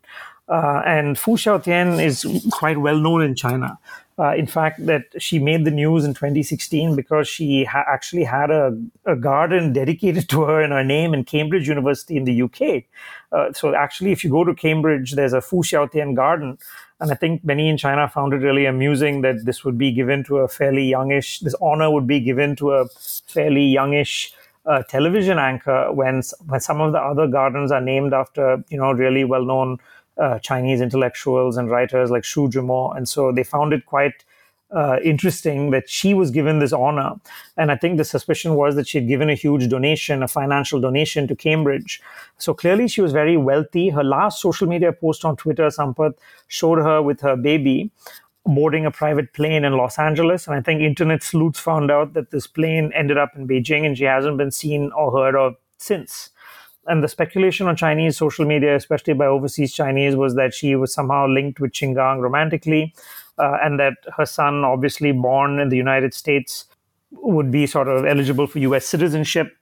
Uh, 0.49 0.81
and 0.85 1.19
Fu 1.19 1.35
Xiaotian 1.35 2.03
is 2.03 2.25
quite 2.51 2.77
well 2.77 2.97
known 2.97 3.21
in 3.21 3.35
China. 3.35 3.77
Uh, 4.19 4.33
in 4.33 4.47
fact, 4.47 4.83
that 4.87 5.03
she 5.19 5.37
made 5.37 5.63
the 5.63 5.69
news 5.69 6.03
in 6.03 6.11
2016 6.11 6.95
because 6.95 7.27
she 7.27 7.65
ha- 7.65 7.83
actually 7.87 8.23
had 8.23 8.49
a, 8.49 8.75
a, 9.05 9.15
garden 9.15 9.73
dedicated 9.73 10.27
to 10.27 10.41
her 10.41 10.59
in 10.59 10.71
her 10.71 10.83
name 10.83 11.13
in 11.13 11.23
Cambridge 11.23 11.67
University 11.67 12.17
in 12.17 12.23
the 12.23 12.41
UK. 12.41 12.85
Uh, 13.31 13.53
so, 13.53 13.75
actually, 13.75 14.11
if 14.11 14.23
you 14.23 14.31
go 14.31 14.43
to 14.43 14.55
Cambridge, 14.55 15.11
there's 15.11 15.33
a 15.33 15.41
Fu 15.41 15.57
Xiaotian 15.57 16.15
garden. 16.15 16.57
And 16.99 17.11
I 17.11 17.15
think 17.15 17.45
many 17.45 17.69
in 17.69 17.77
China 17.77 18.07
found 18.07 18.33
it 18.33 18.37
really 18.37 18.65
amusing 18.65 19.21
that 19.21 19.45
this 19.45 19.63
would 19.63 19.77
be 19.77 19.91
given 19.91 20.23
to 20.23 20.37
a 20.37 20.47
fairly 20.47 20.85
youngish, 20.85 21.39
this 21.41 21.53
honor 21.61 21.91
would 21.91 22.07
be 22.07 22.19
given 22.19 22.55
to 22.55 22.71
a 22.71 22.87
fairly 23.27 23.65
youngish 23.65 24.33
a 24.67 24.83
television 24.83 25.39
anchor 25.39 25.91
when 25.91 26.21
when 26.47 26.59
some 26.59 26.81
of 26.81 26.91
the 26.91 26.99
other 26.99 27.25
gardens 27.27 27.71
are 27.71 27.81
named 27.81 28.13
after 28.13 28.63
you 28.69 28.77
know 28.77 28.91
really 28.91 29.23
well 29.23 29.45
known 29.45 29.77
uh, 30.17 30.39
Chinese 30.39 30.81
intellectuals 30.81 31.57
and 31.57 31.69
writers 31.69 32.11
like 32.11 32.23
Xu 32.23 32.51
Zhimo, 32.51 32.95
and 32.95 33.07
so 33.07 33.31
they 33.31 33.43
found 33.43 33.73
it 33.73 33.85
quite 33.85 34.25
uh, 34.71 34.97
interesting 35.01 35.71
that 35.71 35.89
she 35.89 36.13
was 36.13 36.29
given 36.29 36.59
this 36.59 36.73
honor. 36.73 37.13
And 37.55 37.71
I 37.71 37.77
think 37.77 37.97
the 37.97 38.03
suspicion 38.03 38.55
was 38.55 38.75
that 38.75 38.87
she 38.87 38.97
had 38.97 39.07
given 39.07 39.29
a 39.29 39.33
huge 39.35 39.69
donation, 39.69 40.23
a 40.23 40.27
financial 40.27 40.81
donation 40.81 41.27
to 41.27 41.35
Cambridge. 41.35 42.01
So 42.37 42.53
clearly 42.53 42.87
she 42.87 43.01
was 43.01 43.13
very 43.13 43.37
wealthy. 43.37 43.89
Her 43.89 44.03
last 44.03 44.41
social 44.41 44.67
media 44.67 44.91
post 44.91 45.23
on 45.23 45.37
Twitter, 45.37 45.67
Sampath, 45.67 46.15
showed 46.47 46.79
her 46.79 47.01
with 47.01 47.21
her 47.21 47.37
baby 47.37 47.91
boarding 48.47 48.85
a 48.85 48.91
private 48.91 49.33
plane 49.33 49.65
in 49.65 49.73
Los 49.73 49.99
Angeles. 49.99 50.47
And 50.47 50.55
I 50.55 50.61
think 50.61 50.81
internet 50.81 51.23
sleuths 51.23 51.59
found 51.59 51.91
out 51.91 52.13
that 52.13 52.31
this 52.31 52.47
plane 52.47 52.91
ended 52.95 53.17
up 53.17 53.31
in 53.35 53.47
Beijing 53.47 53.85
and 53.85 53.97
she 53.97 54.05
hasn't 54.05 54.37
been 54.37 54.51
seen 54.51 54.91
or 54.95 55.11
heard 55.11 55.35
of 55.35 55.55
since. 55.77 56.29
And 56.87 57.03
the 57.03 57.09
speculation 57.09 57.67
on 57.67 57.75
Chinese 57.75 58.17
social 58.17 58.45
media, 58.45 58.75
especially 58.75 59.13
by 59.13 59.25
overseas 59.25 59.73
Chinese, 59.73 60.15
was 60.15 60.35
that 60.35 60.53
she 60.53 60.75
was 60.75 60.93
somehow 60.93 61.27
linked 61.27 61.59
with 61.59 61.73
Qin 61.73 61.93
Gang 61.95 62.19
romantically, 62.19 62.93
uh, 63.37 63.57
and 63.61 63.77
that 63.79 63.95
her 64.15 64.25
son, 64.25 64.63
obviously 64.63 65.11
born 65.11 65.59
in 65.59 65.67
the 65.67 65.75
United 65.75 66.13
States, 66.13 66.65
would 67.11 67.51
be 67.51 67.67
sort 67.67 67.89
of 67.89 68.05
eligible 68.05 68.47
for 68.47 68.59
US 68.59 68.85
citizenship. 68.85 69.53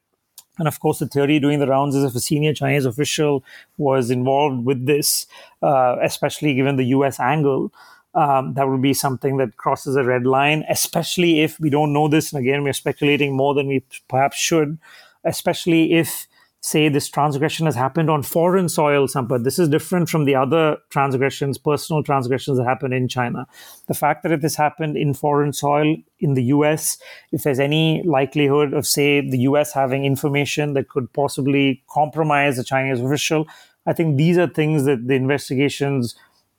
And 0.60 0.68
of 0.68 0.80
course, 0.80 1.00
the 1.00 1.08
theory 1.08 1.40
doing 1.40 1.60
the 1.60 1.68
rounds 1.68 1.96
is 1.96 2.04
if 2.04 2.16
a 2.16 2.20
senior 2.20 2.54
Chinese 2.54 2.86
official 2.86 3.44
was 3.78 4.12
involved 4.12 4.64
with 4.64 4.86
this, 4.86 5.26
uh, 5.64 5.96
especially 6.04 6.54
given 6.54 6.76
the 6.76 6.86
US 6.86 7.20
angle, 7.20 7.74
um, 8.16 8.54
that 8.54 8.68
would 8.68 8.82
be 8.82 8.94
something 8.94 9.38
that 9.38 9.58
crosses 9.58 9.98
a 9.98 10.04
red 10.04 10.26
line, 10.26 10.64
especially 10.70 11.42
if 11.42 11.60
we 11.60 11.70
don't 11.70 11.92
know 11.94 12.08
this. 12.08 12.32
And 12.32 12.42
again, 12.42 12.64
we're 12.64 12.74
speculating 12.74 13.36
more 13.36 13.54
than 13.54 13.68
we 13.68 13.84
perhaps 14.08 14.38
should, 14.38 14.80
especially 15.26 15.94
if, 15.94 16.26
say, 16.62 16.88
this 16.88 17.10
transgression 17.10 17.66
has 17.66 17.76
happened 17.76 18.10
on 18.10 18.24
foreign 18.24 18.70
soil, 18.70 19.08
Sampath. 19.08 19.44
This 19.44 19.60
is 19.60 19.68
different 19.68 20.10
from 20.10 20.24
the 20.24 20.34
other 20.34 20.78
transgressions, 20.90 21.58
personal 21.58 22.04
transgressions 22.04 22.58
that 22.58 22.64
happen 22.64 22.94
in 22.94 23.10
China. 23.10 23.46
The 23.88 23.94
fact 23.94 24.24
that 24.24 24.32
if 24.32 24.40
this 24.40 24.56
happened 24.56 24.96
in 24.96 25.14
foreign 25.14 25.52
soil 25.52 25.98
in 26.20 26.36
the 26.36 26.44
US, 26.46 26.98
if 27.34 27.44
there's 27.44 27.60
any 27.60 28.02
likelihood 28.04 28.74
of, 28.74 28.88
say, 28.88 29.20
the 29.30 29.40
US 29.40 29.74
having 29.74 30.06
information 30.06 30.74
that 30.74 30.88
could 30.88 31.12
possibly 31.12 31.84
compromise 31.90 32.58
a 32.58 32.64
Chinese 32.64 33.02
official, 33.02 33.46
I 33.86 33.92
think 33.92 34.16
these 34.16 34.38
are 34.38 34.48
things 34.48 34.86
that 34.86 35.06
the 35.08 35.16
investigations 35.16 36.16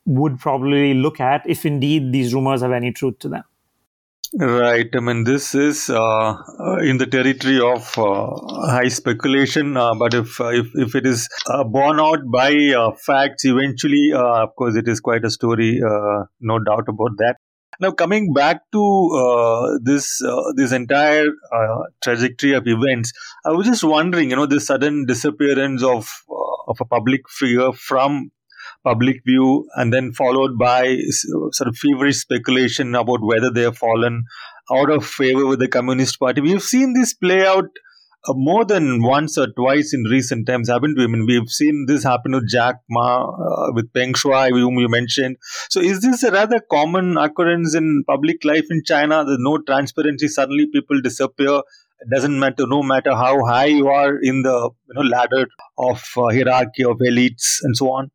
would 0.07 0.39
probably 0.39 0.93
look 0.93 1.19
at 1.19 1.43
if 1.45 1.65
indeed 1.65 2.11
these 2.11 2.33
rumors 2.33 2.61
have 2.61 2.71
any 2.71 2.91
truth 2.91 3.19
to 3.19 3.29
them. 3.29 3.43
Right. 4.33 4.87
I 4.93 4.99
mean, 4.99 5.23
this 5.23 5.55
is 5.55 5.89
uh, 5.89 6.35
in 6.81 6.97
the 6.97 7.07
territory 7.09 7.59
of 7.59 7.97
uh, 7.97 8.67
high 8.67 8.89
speculation. 8.89 9.77
Uh, 9.77 9.93
but 9.95 10.13
if 10.13 10.39
if 10.39 10.67
if 10.75 10.95
it 10.95 11.05
is 11.05 11.29
uh, 11.49 11.63
borne 11.63 11.99
out 11.99 12.19
by 12.29 12.53
uh, 12.77 12.91
facts, 13.05 13.45
eventually, 13.45 14.11
uh, 14.13 14.43
of 14.43 14.55
course, 14.55 14.75
it 14.75 14.87
is 14.87 14.99
quite 14.99 15.23
a 15.23 15.29
story. 15.29 15.79
no 16.41 16.59
doubt 16.59 16.87
about 16.87 17.17
that. 17.17 17.37
Now, 17.79 17.91
coming 17.91 18.33
back 18.33 18.61
to 18.73 19.79
this 19.83 20.21
this 20.55 20.71
entire 20.71 21.25
trajectory 22.03 22.53
of 22.53 22.67
events, 22.67 23.13
I 23.45 23.51
was 23.51 23.67
just 23.67 23.83
wondering, 23.83 24.31
you 24.31 24.35
know, 24.35 24.45
the 24.45 24.59
sudden 24.59 25.05
disappearance 25.05 25.83
of 25.83 26.09
of 26.67 26.77
a 26.81 26.85
public 26.85 27.29
figure 27.29 27.71
from 27.71 28.31
public 28.87 29.17
view 29.25 29.67
and 29.75 29.93
then 29.93 30.13
followed 30.13 30.57
by 30.57 30.97
sort 31.57 31.67
of 31.67 31.75
feverish 31.77 32.17
speculation 32.17 32.95
about 32.95 33.19
whether 33.21 33.49
they 33.49 33.63
have 33.63 33.77
fallen 33.77 34.23
out 34.71 34.89
of 34.89 35.05
favor 35.05 35.45
with 35.45 35.59
the 35.59 35.67
Communist 35.67 36.19
Party. 36.19 36.41
We've 36.41 36.61
seen 36.61 36.93
this 36.93 37.13
play 37.13 37.45
out 37.45 37.69
uh, 38.27 38.33
more 38.35 38.65
than 38.65 39.01
once 39.03 39.37
or 39.37 39.47
twice 39.47 39.93
in 39.93 40.03
recent 40.03 40.47
times, 40.47 40.69
haven't 40.69 40.97
we? 40.97 41.03
I 41.03 41.07
mean, 41.07 41.25
we've 41.25 41.49
seen 41.49 41.85
this 41.87 42.03
happen 42.03 42.33
with 42.33 42.49
Jack 42.49 42.75
Ma, 42.89 43.07
uh, 43.25 43.71
with 43.73 43.91
Peng 43.93 44.13
Shuai, 44.13 44.49
whom 44.49 44.79
you 44.79 44.89
mentioned. 44.89 45.37
So, 45.69 45.79
is 45.79 46.01
this 46.01 46.23
a 46.23 46.31
rather 46.31 46.59
common 46.71 47.17
occurrence 47.17 47.75
in 47.75 48.03
public 48.07 48.43
life 48.43 48.65
in 48.69 48.81
China? 48.85 49.23
There's 49.25 49.39
no 49.39 49.59
transparency. 49.59 50.27
Suddenly, 50.27 50.67
people 50.73 51.01
disappear. 51.01 51.61
It 51.99 52.09
doesn't 52.13 52.39
matter, 52.39 52.67
no 52.67 52.83
matter 52.83 53.15
how 53.15 53.45
high 53.45 53.65
you 53.65 53.87
are 53.87 54.17
in 54.21 54.43
the 54.43 54.69
you 54.87 54.93
know 54.93 55.01
ladder 55.01 55.47
of 55.77 56.03
uh, 56.17 56.29
hierarchy 56.33 56.83
of 56.83 56.97
elites 57.11 57.57
and 57.63 57.75
so 57.77 57.91
on. 57.91 58.11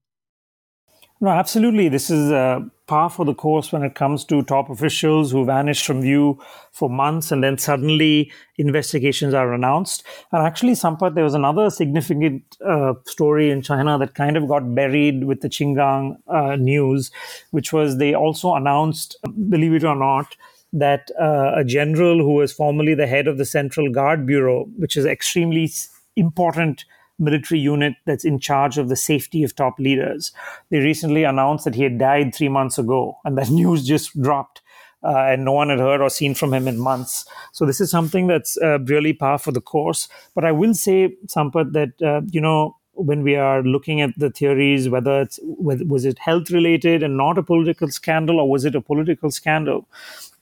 No, 1.22 1.30
absolutely. 1.30 1.88
This 1.88 2.10
is 2.10 2.32
a 2.32 2.68
par 2.88 3.08
for 3.08 3.24
the 3.24 3.32
course 3.32 3.70
when 3.70 3.84
it 3.84 3.94
comes 3.94 4.24
to 4.24 4.42
top 4.42 4.68
officials 4.70 5.30
who 5.30 5.44
vanished 5.44 5.86
from 5.86 6.02
view 6.02 6.42
for 6.72 6.90
months 6.90 7.30
and 7.30 7.44
then 7.44 7.58
suddenly 7.58 8.32
investigations 8.56 9.32
are 9.32 9.54
announced. 9.54 10.04
And 10.32 10.44
actually, 10.44 10.72
Sampath, 10.72 11.14
there 11.14 11.22
was 11.22 11.34
another 11.34 11.70
significant 11.70 12.42
uh, 12.66 12.94
story 13.06 13.52
in 13.52 13.62
China 13.62 13.98
that 13.98 14.16
kind 14.16 14.36
of 14.36 14.48
got 14.48 14.74
buried 14.74 15.22
with 15.22 15.42
the 15.42 15.48
Qin 15.48 15.76
Gang 15.76 16.16
uh, 16.26 16.56
news, 16.56 17.12
which 17.52 17.72
was 17.72 17.98
they 17.98 18.14
also 18.14 18.56
announced, 18.56 19.16
believe 19.48 19.74
it 19.74 19.84
or 19.84 19.94
not, 19.94 20.36
that 20.72 21.08
uh, 21.20 21.52
a 21.54 21.62
general 21.62 22.18
who 22.18 22.34
was 22.34 22.52
formerly 22.52 22.96
the 22.96 23.06
head 23.06 23.28
of 23.28 23.38
the 23.38 23.44
Central 23.44 23.92
Guard 23.92 24.26
Bureau, 24.26 24.64
which 24.76 24.96
is 24.96 25.06
extremely 25.06 25.70
important 26.16 26.84
military 27.22 27.60
unit 27.60 27.94
that's 28.04 28.24
in 28.24 28.38
charge 28.38 28.76
of 28.76 28.88
the 28.88 28.96
safety 28.96 29.42
of 29.42 29.54
top 29.54 29.78
leaders. 29.78 30.32
They 30.70 30.78
recently 30.78 31.24
announced 31.24 31.64
that 31.64 31.74
he 31.74 31.84
had 31.84 31.98
died 31.98 32.34
three 32.34 32.48
months 32.48 32.78
ago, 32.78 33.18
and 33.24 33.38
that 33.38 33.50
news 33.60 33.86
just 33.86 34.20
dropped. 34.20 34.60
Uh, 35.04 35.32
and 35.32 35.44
no 35.44 35.50
one 35.52 35.68
had 35.68 35.80
heard 35.80 36.00
or 36.00 36.08
seen 36.08 36.32
from 36.32 36.54
him 36.54 36.68
in 36.68 36.78
months. 36.78 37.24
So 37.50 37.66
this 37.66 37.80
is 37.80 37.90
something 37.90 38.28
that's 38.28 38.56
uh, 38.58 38.78
really 38.80 39.12
par 39.12 39.38
for 39.38 39.50
the 39.50 39.60
course. 39.60 40.08
But 40.32 40.44
I 40.44 40.52
will 40.52 40.74
say, 40.74 41.16
Sampath, 41.26 41.72
that 41.72 42.00
uh, 42.00 42.20
you 42.30 42.40
know 42.40 42.76
when 42.94 43.22
we 43.22 43.34
are 43.34 43.62
looking 43.62 44.00
at 44.00 44.16
the 44.16 44.30
theories, 44.30 44.88
whether 44.88 45.22
it's 45.22 45.40
whether, 45.42 45.84
was 45.84 46.04
it 46.04 46.20
health 46.20 46.50
related 46.50 47.02
and 47.02 47.16
not 47.16 47.36
a 47.36 47.42
political 47.42 47.88
scandal, 47.88 48.38
or 48.38 48.48
was 48.48 48.64
it 48.64 48.76
a 48.76 48.80
political 48.80 49.30
scandal? 49.30 49.88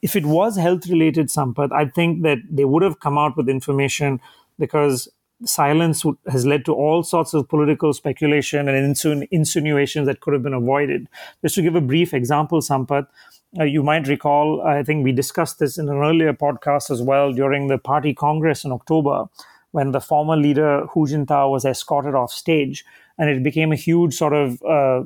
If 0.03 0.15
it 0.15 0.27
was 0.27 0.57
health 0.57 0.87
related, 0.89 1.29
Sampath, 1.29 1.73
I 1.73 1.87
think 1.87 2.23
that 2.23 2.39
they 2.51 2.67
would 2.67 2.83
have 2.83 3.01
come 3.01 3.17
out 3.17 3.39
with 3.39 3.49
information 3.49 4.21
because 4.59 5.09
silence 5.45 6.05
has 6.29 6.47
led 6.47 6.65
to 6.65 6.75
all 6.75 7.03
sorts 7.03 7.35
of 7.35 7.49
political 7.49 7.93
speculation 7.93 8.69
and 8.69 8.95
insinu- 8.95 9.29
insinuations 9.31 10.07
that 10.07 10.21
could 10.21 10.35
have 10.35 10.43
been 10.43 10.55
avoided. 10.55 11.09
Just 11.43 11.55
to 11.55 11.63
give 11.63 11.75
a 11.75 11.81
brief 11.81 12.13
example, 12.13 12.61
Sampath, 12.61 13.07
uh, 13.59 13.65
you 13.65 13.83
might 13.83 14.07
recall, 14.07 14.63
I 14.63 14.83
think 14.83 15.03
we 15.03 15.13
discussed 15.13 15.59
this 15.59 15.79
in 15.79 15.89
an 15.89 15.97
earlier 15.97 16.33
podcast 16.33 16.91
as 16.91 17.03
well 17.03 17.33
during 17.33 17.69
the 17.69 17.79
party 17.79 18.15
congress 18.15 18.65
in 18.65 18.73
October, 18.73 19.29
when 19.73 19.93
the 19.93 20.01
former 20.01 20.37
leader 20.37 20.87
Hu 20.93 21.07
Jintao 21.07 21.51
was 21.51 21.65
escorted 21.65 22.15
off 22.15 22.33
stage, 22.33 22.85
and 23.19 23.31
it 23.31 23.43
became 23.43 23.73
a 23.73 23.77
huge 23.77 24.15
sort 24.15 24.33
of 24.33 24.63
uh, 24.63 25.03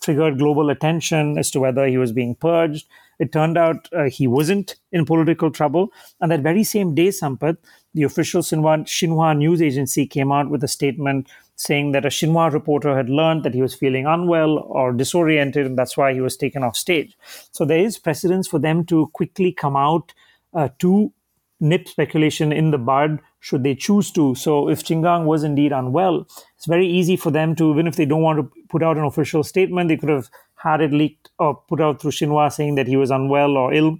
triggered 0.00 0.38
global 0.38 0.70
attention 0.70 1.38
as 1.38 1.50
to 1.50 1.60
whether 1.60 1.86
he 1.86 1.98
was 1.98 2.12
being 2.12 2.34
purged. 2.34 2.86
It 3.18 3.32
turned 3.32 3.56
out 3.56 3.88
uh, 3.92 4.04
he 4.04 4.26
wasn't 4.26 4.76
in 4.92 5.06
political 5.06 5.50
trouble. 5.50 5.90
And 6.20 6.30
that 6.30 6.40
very 6.40 6.64
same 6.64 6.94
day, 6.94 7.08
Sampath, 7.08 7.56
the 7.96 8.02
official 8.02 8.42
Xinhua, 8.42 8.84
Xinhua 8.84 9.36
news 9.36 9.62
agency 9.62 10.06
came 10.06 10.30
out 10.30 10.50
with 10.50 10.62
a 10.62 10.68
statement 10.68 11.28
saying 11.54 11.92
that 11.92 12.04
a 12.04 12.08
Xinhua 12.08 12.52
reporter 12.52 12.94
had 12.94 13.08
learned 13.08 13.42
that 13.42 13.54
he 13.54 13.62
was 13.62 13.74
feeling 13.74 14.06
unwell 14.06 14.58
or 14.58 14.92
disoriented, 14.92 15.64
and 15.64 15.78
that's 15.78 15.96
why 15.96 16.12
he 16.12 16.20
was 16.20 16.36
taken 16.36 16.62
off 16.62 16.76
stage. 16.76 17.16
So 17.52 17.64
there 17.64 17.80
is 17.80 17.98
precedence 17.98 18.46
for 18.46 18.58
them 18.58 18.84
to 18.86 19.06
quickly 19.14 19.50
come 19.50 19.76
out 19.76 20.12
uh, 20.52 20.68
to 20.80 21.10
nip 21.58 21.88
speculation 21.88 22.52
in 22.52 22.70
the 22.70 22.76
bud 22.76 23.18
should 23.40 23.62
they 23.62 23.74
choose 23.74 24.10
to. 24.10 24.34
So 24.34 24.68
if 24.68 24.84
Qin 24.84 25.02
Gang 25.02 25.24
was 25.24 25.42
indeed 25.42 25.72
unwell, 25.72 26.26
it's 26.54 26.66
very 26.66 26.86
easy 26.86 27.16
for 27.16 27.30
them 27.30 27.56
to, 27.56 27.72
even 27.72 27.86
if 27.86 27.96
they 27.96 28.04
don't 28.04 28.20
want 28.20 28.38
to 28.38 28.62
put 28.68 28.82
out 28.82 28.98
an 28.98 29.04
official 29.04 29.42
statement, 29.42 29.88
they 29.88 29.96
could 29.96 30.10
have 30.10 30.28
had 30.56 30.82
it 30.82 30.92
leaked 30.92 31.30
or 31.38 31.54
put 31.54 31.80
out 31.80 32.02
through 32.02 32.10
Xinhua 32.10 32.52
saying 32.52 32.74
that 32.74 32.88
he 32.88 32.98
was 32.98 33.10
unwell 33.10 33.56
or 33.56 33.72
ill, 33.72 33.98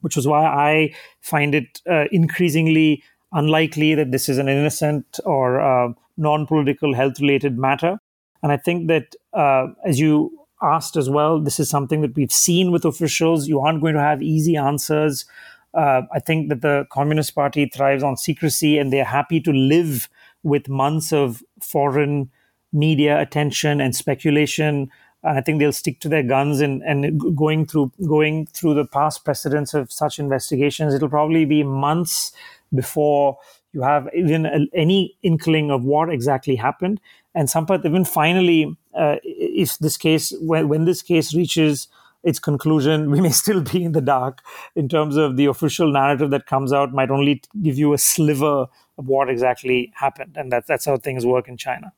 which 0.00 0.16
is 0.16 0.26
why 0.26 0.46
I 0.46 0.94
find 1.20 1.54
it 1.54 1.82
uh, 1.90 2.04
increasingly 2.10 3.02
unlikely 3.34 3.94
that 3.96 4.12
this 4.12 4.28
is 4.28 4.38
an 4.38 4.48
innocent 4.48 5.20
or 5.24 5.60
uh, 5.60 5.92
non 6.16 6.46
political 6.46 6.94
health 6.94 7.20
related 7.20 7.58
matter. 7.58 7.98
And 8.42 8.52
I 8.52 8.56
think 8.56 8.88
that, 8.88 9.14
uh, 9.32 9.68
as 9.84 9.98
you 10.00 10.30
asked 10.62 10.96
as 10.96 11.10
well, 11.10 11.40
this 11.40 11.60
is 11.60 11.68
something 11.68 12.00
that 12.00 12.14
we've 12.14 12.32
seen 12.32 12.72
with 12.72 12.84
officials. 12.84 13.48
You 13.48 13.60
aren't 13.60 13.80
going 13.80 13.94
to 13.94 14.00
have 14.00 14.22
easy 14.22 14.56
answers. 14.56 15.26
Uh, 15.74 16.02
I 16.12 16.20
think 16.20 16.48
that 16.48 16.62
the 16.62 16.86
Communist 16.90 17.34
Party 17.34 17.68
thrives 17.72 18.02
on 18.02 18.16
secrecy 18.16 18.78
and 18.78 18.92
they're 18.92 19.04
happy 19.04 19.40
to 19.40 19.52
live 19.52 20.08
with 20.42 20.68
months 20.68 21.12
of 21.12 21.42
foreign 21.60 22.30
media 22.72 23.20
attention 23.20 23.80
and 23.80 23.94
speculation. 23.96 24.90
And 25.24 25.38
I 25.38 25.40
think 25.40 25.58
they'll 25.58 25.72
stick 25.72 26.00
to 26.00 26.08
their 26.08 26.22
guns 26.22 26.60
and, 26.60 26.82
and 26.82 27.18
going 27.36 27.66
through 27.66 27.92
going 28.06 28.46
through 28.46 28.74
the 28.74 28.84
past 28.84 29.24
precedents 29.24 29.74
of 29.74 29.90
such 29.90 30.18
investigations. 30.18 30.94
It'll 30.94 31.08
probably 31.08 31.44
be 31.44 31.62
months 31.62 32.32
before 32.74 33.38
you 33.72 33.82
have 33.82 34.08
even 34.14 34.46
a, 34.46 34.66
any 34.74 35.16
inkling 35.22 35.70
of 35.70 35.84
what 35.84 36.10
exactly 36.10 36.56
happened. 36.56 37.00
And 37.34 37.48
Sampath, 37.48 37.84
even 37.84 38.04
finally, 38.04 38.76
uh, 38.94 39.16
if 39.22 39.78
this 39.78 39.96
case, 39.96 40.32
when, 40.40 40.68
when 40.68 40.84
this 40.84 41.02
case 41.02 41.34
reaches 41.34 41.88
its 42.22 42.38
conclusion, 42.38 43.10
we 43.10 43.20
may 43.20 43.30
still 43.30 43.60
be 43.60 43.84
in 43.84 43.92
the 43.92 44.00
dark 44.00 44.42
in 44.74 44.88
terms 44.88 45.16
of 45.16 45.36
the 45.36 45.46
official 45.46 45.90
narrative 45.92 46.30
that 46.30 46.46
comes 46.46 46.72
out 46.72 46.92
might 46.92 47.10
only 47.10 47.42
give 47.62 47.76
you 47.76 47.92
a 47.92 47.98
sliver 47.98 48.66
of 48.96 49.08
what 49.08 49.28
exactly 49.28 49.92
happened. 49.96 50.36
And 50.36 50.52
that, 50.52 50.66
that's 50.66 50.84
how 50.84 50.96
things 50.96 51.26
work 51.26 51.48
in 51.48 51.56
China. 51.56 51.92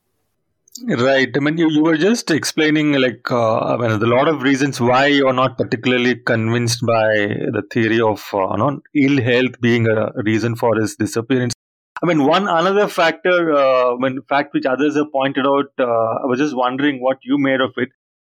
Right. 0.85 1.29
I 1.35 1.41
mean, 1.41 1.59
you, 1.59 1.71
you 1.71 1.83
were 1.83 1.97
just 1.97 2.31
explaining 2.31 2.93
like 2.93 3.31
uh, 3.31 3.59
I 3.59 3.77
mean, 3.77 3.91
a 3.91 4.07
lot 4.07 4.29
of 4.29 4.43
reasons 4.43 4.81
why 4.81 5.07
you're 5.07 5.33
not 5.33 5.57
particularly 5.57 6.17
convinced 6.17 6.81
by 6.87 7.09
the 7.57 7.63
theory 7.73 8.01
of 8.01 8.23
uh, 8.35 8.51
you 8.51 8.57
know, 8.59 8.81
ill 8.95 9.23
health 9.23 9.61
being 9.61 9.87
a 9.87 10.13
reason 10.17 10.57
for 10.57 10.77
his 10.77 10.97
disappearance. 10.97 11.55
I 12.03 12.07
mean, 12.07 12.25
one 12.27 12.47
another 12.47 12.89
factor, 12.89 13.55
uh, 13.55 13.95
I 13.95 13.97
mean, 13.99 14.21
fact 14.29 14.53
which 14.53 14.67
others 14.67 14.97
have 14.97 15.11
pointed 15.13 15.47
out. 15.47 15.73
Uh, 15.79 15.85
I 15.85 16.27
was 16.27 16.39
just 16.39 16.55
wondering 16.55 17.01
what 17.01 17.19
you 17.23 17.39
made 17.39 17.61
of 17.61 17.73
it. 17.77 17.89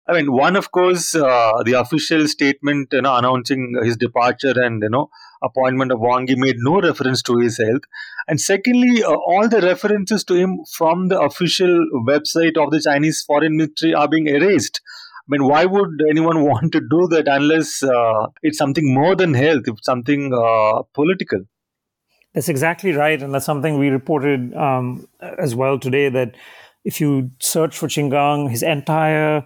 I 0.07 0.13
mean, 0.13 0.33
one, 0.33 0.57
of 0.57 0.71
course, 0.71 1.15
uh, 1.15 1.63
the 1.63 1.73
official 1.73 2.27
statement, 2.27 2.89
you 2.91 3.01
know, 3.01 3.15
announcing 3.15 3.73
his 3.83 3.95
departure 3.95 4.53
and 4.55 4.81
you 4.83 4.89
know 4.89 5.09
appointment 5.41 5.91
of 5.91 5.99
Wang 5.99 6.27
Yi 6.27 6.35
made 6.35 6.57
no 6.59 6.81
reference 6.81 7.21
to 7.23 7.37
his 7.37 7.57
health, 7.57 7.83
and 8.27 8.39
secondly, 8.39 9.01
uh, 9.03 9.13
all 9.13 9.47
the 9.47 9.61
references 9.61 10.23
to 10.25 10.33
him 10.33 10.59
from 10.75 11.07
the 11.07 11.19
official 11.19 11.87
website 12.07 12.57
of 12.57 12.71
the 12.71 12.81
Chinese 12.83 13.23
Foreign 13.25 13.55
Ministry 13.55 13.93
are 13.93 14.09
being 14.09 14.27
erased. 14.27 14.81
I 15.19 15.27
mean, 15.29 15.47
why 15.47 15.63
would 15.63 16.01
anyone 16.09 16.43
want 16.49 16.73
to 16.73 16.81
do 16.81 17.07
that 17.11 17.29
unless 17.29 17.81
uh, 17.81 18.27
it's 18.41 18.57
something 18.57 18.93
more 18.93 19.15
than 19.15 19.33
health, 19.33 19.63
it's 19.67 19.85
something 19.85 20.33
uh, 20.33 20.81
political? 20.93 21.45
That's 22.33 22.49
exactly 22.49 22.91
right, 22.91 23.21
and 23.21 23.33
that's 23.33 23.45
something 23.45 23.77
we 23.77 23.87
reported 23.87 24.53
um, 24.53 25.07
as 25.21 25.55
well 25.55 25.79
today. 25.79 26.09
That 26.09 26.35
if 26.83 26.99
you 26.99 27.31
search 27.39 27.77
for 27.77 27.87
Qin 27.87 28.09
Gang, 28.09 28.49
his 28.49 28.63
entire 28.63 29.43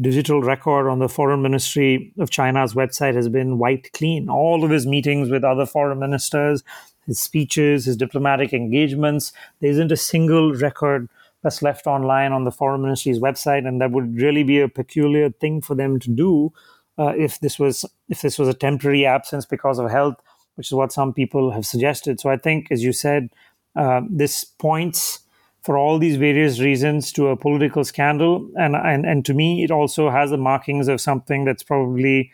digital 0.00 0.42
record 0.42 0.88
on 0.88 0.98
the 0.98 1.08
foreign 1.08 1.42
ministry 1.42 2.12
of 2.18 2.30
China's 2.30 2.74
website 2.74 3.14
has 3.14 3.28
been 3.28 3.58
wiped 3.58 3.92
clean. 3.92 4.28
All 4.28 4.64
of 4.64 4.70
his 4.70 4.86
meetings 4.86 5.30
with 5.30 5.44
other 5.44 5.66
foreign 5.66 5.98
ministers, 5.98 6.62
his 7.06 7.18
speeches, 7.18 7.86
his 7.86 7.96
diplomatic 7.96 8.52
engagements, 8.52 9.32
there 9.60 9.70
isn't 9.70 9.92
a 9.92 9.96
single 9.96 10.54
record 10.54 11.08
that's 11.42 11.62
left 11.62 11.86
online 11.86 12.32
on 12.32 12.44
the 12.44 12.50
foreign 12.50 12.82
ministry's 12.82 13.18
website, 13.18 13.66
and 13.66 13.80
that 13.80 13.90
would 13.90 14.16
really 14.20 14.42
be 14.42 14.60
a 14.60 14.68
peculiar 14.68 15.30
thing 15.30 15.60
for 15.60 15.74
them 15.74 15.98
to 16.00 16.10
do 16.10 16.52
uh, 16.98 17.14
if 17.16 17.40
this 17.40 17.58
was 17.58 17.84
if 18.08 18.22
this 18.22 18.38
was 18.38 18.48
a 18.48 18.54
temporary 18.54 19.06
absence 19.06 19.46
because 19.46 19.78
of 19.78 19.90
health, 19.90 20.16
which 20.56 20.68
is 20.68 20.74
what 20.74 20.92
some 20.92 21.12
people 21.12 21.52
have 21.52 21.64
suggested. 21.64 22.20
So 22.20 22.30
I 22.30 22.36
think, 22.36 22.68
as 22.70 22.82
you 22.82 22.92
said, 22.92 23.30
uh, 23.76 24.02
this 24.10 24.44
points 24.44 25.20
for 25.62 25.76
all 25.76 25.98
these 25.98 26.16
various 26.16 26.60
reasons 26.60 27.12
to 27.12 27.28
a 27.28 27.36
political 27.36 27.84
scandal. 27.84 28.48
And, 28.58 28.76
and, 28.76 29.04
and 29.04 29.24
to 29.26 29.34
me, 29.34 29.64
it 29.64 29.70
also 29.70 30.10
has 30.10 30.30
the 30.30 30.36
markings 30.36 30.88
of 30.88 31.00
something 31.00 31.44
that's 31.44 31.62
probably 31.62 32.30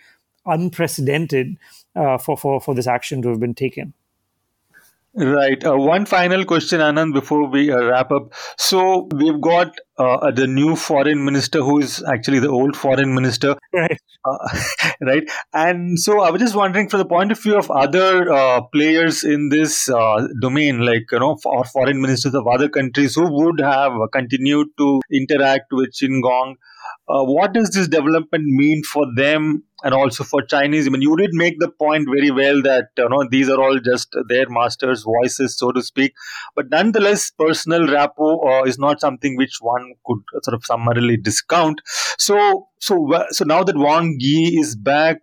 unprecedented 0.46 1.56
uh, 1.96 2.18
for, 2.18 2.36
for, 2.36 2.60
for 2.60 2.74
this 2.74 2.86
action 2.86 3.22
to 3.22 3.28
have 3.30 3.40
been 3.40 3.54
taken. 3.54 3.94
Right. 5.16 5.64
Uh, 5.64 5.76
one 5.76 6.06
final 6.06 6.44
question, 6.44 6.80
Anand, 6.80 7.14
before 7.14 7.48
we 7.48 7.70
uh, 7.70 7.84
wrap 7.84 8.10
up. 8.10 8.34
So 8.58 9.08
we've 9.12 9.40
got 9.40 9.72
uh, 9.96 10.32
the 10.32 10.48
new 10.48 10.74
foreign 10.74 11.24
minister, 11.24 11.60
who 11.60 11.78
is 11.78 12.02
actually 12.02 12.40
the 12.40 12.48
old 12.48 12.76
foreign 12.76 13.14
minister, 13.14 13.54
right? 13.72 13.96
Uh, 14.24 14.58
right. 15.00 15.22
And 15.52 16.00
so 16.00 16.20
I 16.20 16.30
was 16.30 16.40
just 16.40 16.56
wondering, 16.56 16.88
from 16.88 16.98
the 16.98 17.04
point 17.04 17.30
of 17.30 17.40
view 17.40 17.56
of 17.56 17.70
other 17.70 18.32
uh, 18.32 18.62
players 18.72 19.22
in 19.22 19.50
this 19.50 19.88
uh, 19.88 20.26
domain, 20.40 20.80
like 20.80 21.04
you 21.12 21.20
know, 21.20 21.38
or 21.44 21.64
foreign 21.64 22.00
ministers 22.00 22.34
of 22.34 22.48
other 22.48 22.68
countries 22.68 23.14
who 23.14 23.30
would 23.30 23.60
have 23.60 23.92
continued 24.12 24.66
to 24.78 25.00
interact 25.12 25.66
with 25.70 25.92
Gang 26.00 26.56
uh, 27.08 27.22
what 27.22 27.52
does 27.52 27.70
this 27.70 27.88
development 27.88 28.44
mean 28.44 28.82
for 28.82 29.06
them 29.14 29.62
and 29.84 29.94
also 29.94 30.24
for 30.24 30.42
Chinese? 30.42 30.86
I 30.86 30.90
mean, 30.90 31.02
you 31.02 31.16
did 31.16 31.30
make 31.32 31.60
the 31.60 31.70
point 31.70 32.08
very 32.08 32.30
well 32.30 32.60
that 32.62 32.88
you 32.98 33.08
know 33.08 33.24
these 33.30 33.48
are 33.48 33.60
all 33.60 33.78
just 33.78 34.08
their 34.28 34.46
masters' 34.48 35.04
voices, 35.04 35.56
so 35.56 35.70
to 35.72 35.82
speak. 35.82 36.14
But 36.56 36.70
nonetheless, 36.70 37.30
personal 37.30 37.86
rapport 37.86 38.50
uh, 38.50 38.64
is 38.64 38.78
not 38.78 39.00
something 39.00 39.36
which 39.36 39.58
one 39.60 39.94
could 40.06 40.18
sort 40.42 40.54
of 40.54 40.64
summarily 40.64 41.16
discount. 41.16 41.80
So, 42.18 42.68
so, 42.80 43.24
so 43.30 43.44
now 43.44 43.62
that 43.64 43.76
Wang 43.76 44.16
Yi 44.18 44.58
is 44.58 44.74
back, 44.74 45.18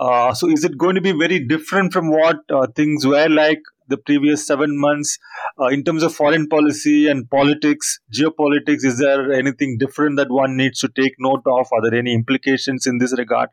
uh, 0.00 0.34
so 0.34 0.48
is 0.48 0.64
it 0.64 0.78
going 0.78 0.94
to 0.94 1.00
be 1.00 1.12
very 1.12 1.46
different 1.46 1.92
from 1.92 2.10
what 2.10 2.38
uh, 2.52 2.66
things 2.74 3.06
were 3.06 3.28
like 3.28 3.60
the 3.88 3.96
previous 3.96 4.46
seven 4.46 4.78
months 4.78 5.18
uh, 5.60 5.66
in 5.66 5.82
terms 5.82 6.02
of 6.02 6.14
foreign 6.14 6.48
policy 6.48 7.08
and 7.08 7.28
politics, 7.30 7.98
geopolitics? 8.12 8.84
Is 8.84 8.98
there 8.98 9.32
anything 9.32 9.76
different 9.78 10.16
that 10.16 10.30
one 10.30 10.56
needs 10.56 10.80
to 10.80 10.88
take 10.88 11.14
note 11.18 11.42
of? 11.46 11.68
Are 11.72 11.82
there 11.82 11.98
any 11.98 12.14
implications 12.14 12.86
in 12.86 12.98
this 12.98 13.14
regard? 13.16 13.50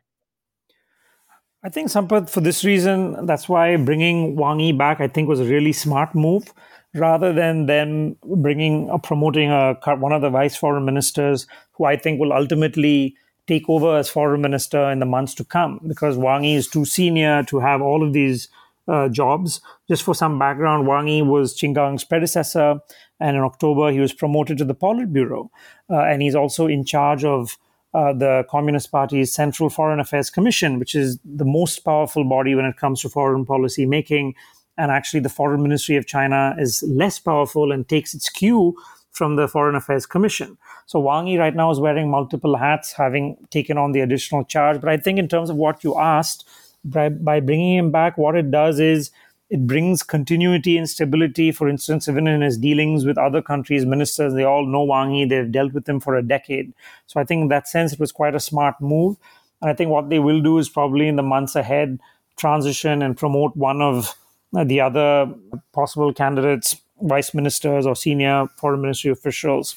I 1.66 1.68
think, 1.68 1.88
Sampath, 1.88 2.30
for 2.30 2.40
this 2.40 2.64
reason, 2.64 3.26
that's 3.26 3.48
why 3.48 3.76
bringing 3.76 4.36
Wang 4.36 4.60
Yi 4.60 4.70
back, 4.70 5.00
I 5.00 5.08
think, 5.08 5.28
was 5.28 5.40
a 5.40 5.44
really 5.44 5.72
smart 5.72 6.14
move. 6.14 6.54
Rather 6.94 7.32
than 7.32 7.66
them 7.66 8.16
bringing, 8.22 8.88
uh, 8.88 8.98
promoting 8.98 9.50
a, 9.50 9.74
one 9.96 10.12
of 10.12 10.22
the 10.22 10.30
vice 10.30 10.54
foreign 10.56 10.84
ministers, 10.84 11.48
who 11.72 11.84
I 11.84 11.96
think 11.96 12.20
will 12.20 12.32
ultimately 12.32 13.16
take 13.48 13.68
over 13.68 13.96
as 13.98 14.08
foreign 14.08 14.42
minister 14.42 14.92
in 14.92 15.00
the 15.00 15.06
months 15.06 15.34
to 15.34 15.44
come, 15.44 15.80
because 15.88 16.16
Wang 16.16 16.44
Yi 16.44 16.54
is 16.54 16.68
too 16.68 16.84
senior 16.84 17.42
to 17.42 17.58
have 17.58 17.82
all 17.82 18.06
of 18.06 18.12
these 18.12 18.48
uh, 18.86 19.08
jobs. 19.08 19.60
Just 19.88 20.04
for 20.04 20.14
some 20.14 20.38
background, 20.38 20.86
Wang 20.86 21.08
Yi 21.08 21.22
was 21.22 21.58
Qin 21.58 21.74
Gang's 21.74 22.04
predecessor, 22.04 22.78
and 23.18 23.36
in 23.36 23.42
October 23.42 23.90
he 23.90 23.98
was 23.98 24.12
promoted 24.12 24.56
to 24.58 24.64
the 24.64 24.74
Politburo, 24.74 25.48
uh, 25.90 26.02
and 26.02 26.22
he's 26.22 26.36
also 26.36 26.68
in 26.68 26.84
charge 26.84 27.24
of 27.24 27.58
uh, 27.96 28.12
the 28.12 28.44
Communist 28.50 28.92
Party's 28.92 29.32
Central 29.32 29.70
Foreign 29.70 30.00
Affairs 30.00 30.28
Commission, 30.28 30.78
which 30.78 30.94
is 30.94 31.18
the 31.24 31.46
most 31.46 31.78
powerful 31.78 32.24
body 32.24 32.54
when 32.54 32.66
it 32.66 32.76
comes 32.76 33.00
to 33.00 33.08
foreign 33.08 33.46
policy 33.46 33.86
making. 33.86 34.34
And 34.76 34.90
actually, 34.90 35.20
the 35.20 35.30
Foreign 35.30 35.62
Ministry 35.62 35.96
of 35.96 36.06
China 36.06 36.54
is 36.58 36.82
less 36.82 37.18
powerful 37.18 37.72
and 37.72 37.88
takes 37.88 38.12
its 38.12 38.28
cue 38.28 38.76
from 39.12 39.36
the 39.36 39.48
Foreign 39.48 39.74
Affairs 39.74 40.04
Commission. 40.04 40.58
So 40.84 41.00
Wang 41.00 41.26
Yi 41.26 41.38
right 41.38 41.56
now 41.56 41.70
is 41.70 41.80
wearing 41.80 42.10
multiple 42.10 42.58
hats, 42.58 42.92
having 42.92 43.38
taken 43.48 43.78
on 43.78 43.92
the 43.92 44.00
additional 44.00 44.44
charge. 44.44 44.78
But 44.78 44.90
I 44.90 44.98
think 44.98 45.18
in 45.18 45.26
terms 45.26 45.48
of 45.48 45.56
what 45.56 45.82
you 45.82 45.98
asked, 45.98 46.46
by, 46.84 47.08
by 47.08 47.40
bringing 47.40 47.78
him 47.78 47.90
back, 47.90 48.18
what 48.18 48.36
it 48.36 48.50
does 48.50 48.78
is 48.78 49.10
it 49.48 49.66
brings 49.66 50.02
continuity 50.02 50.76
and 50.76 50.88
stability. 50.88 51.52
For 51.52 51.68
instance, 51.68 52.08
even 52.08 52.26
in 52.26 52.40
his 52.40 52.58
dealings 52.58 53.04
with 53.04 53.16
other 53.16 53.40
countries' 53.40 53.86
ministers, 53.86 54.34
they 54.34 54.44
all 54.44 54.66
know 54.66 54.82
Wang 54.82 55.14
Yi, 55.14 55.26
they've 55.26 55.50
dealt 55.50 55.72
with 55.72 55.88
him 55.88 56.00
for 56.00 56.16
a 56.16 56.22
decade. 56.22 56.72
So 57.06 57.20
I 57.20 57.24
think 57.24 57.42
in 57.42 57.48
that 57.48 57.68
sense, 57.68 57.92
it 57.92 58.00
was 58.00 58.12
quite 58.12 58.34
a 58.34 58.40
smart 58.40 58.80
move. 58.80 59.16
And 59.62 59.70
I 59.70 59.74
think 59.74 59.90
what 59.90 60.10
they 60.10 60.18
will 60.18 60.42
do 60.42 60.58
is 60.58 60.68
probably 60.68 61.08
in 61.08 61.16
the 61.16 61.22
months 61.22 61.54
ahead 61.54 62.00
transition 62.36 63.02
and 63.02 63.16
promote 63.16 63.56
one 63.56 63.80
of 63.80 64.14
the 64.52 64.80
other 64.80 65.32
possible 65.72 66.12
candidates, 66.12 66.76
vice 67.02 67.32
ministers 67.32 67.86
or 67.86 67.96
senior 67.96 68.46
foreign 68.56 68.80
ministry 68.80 69.10
officials, 69.10 69.76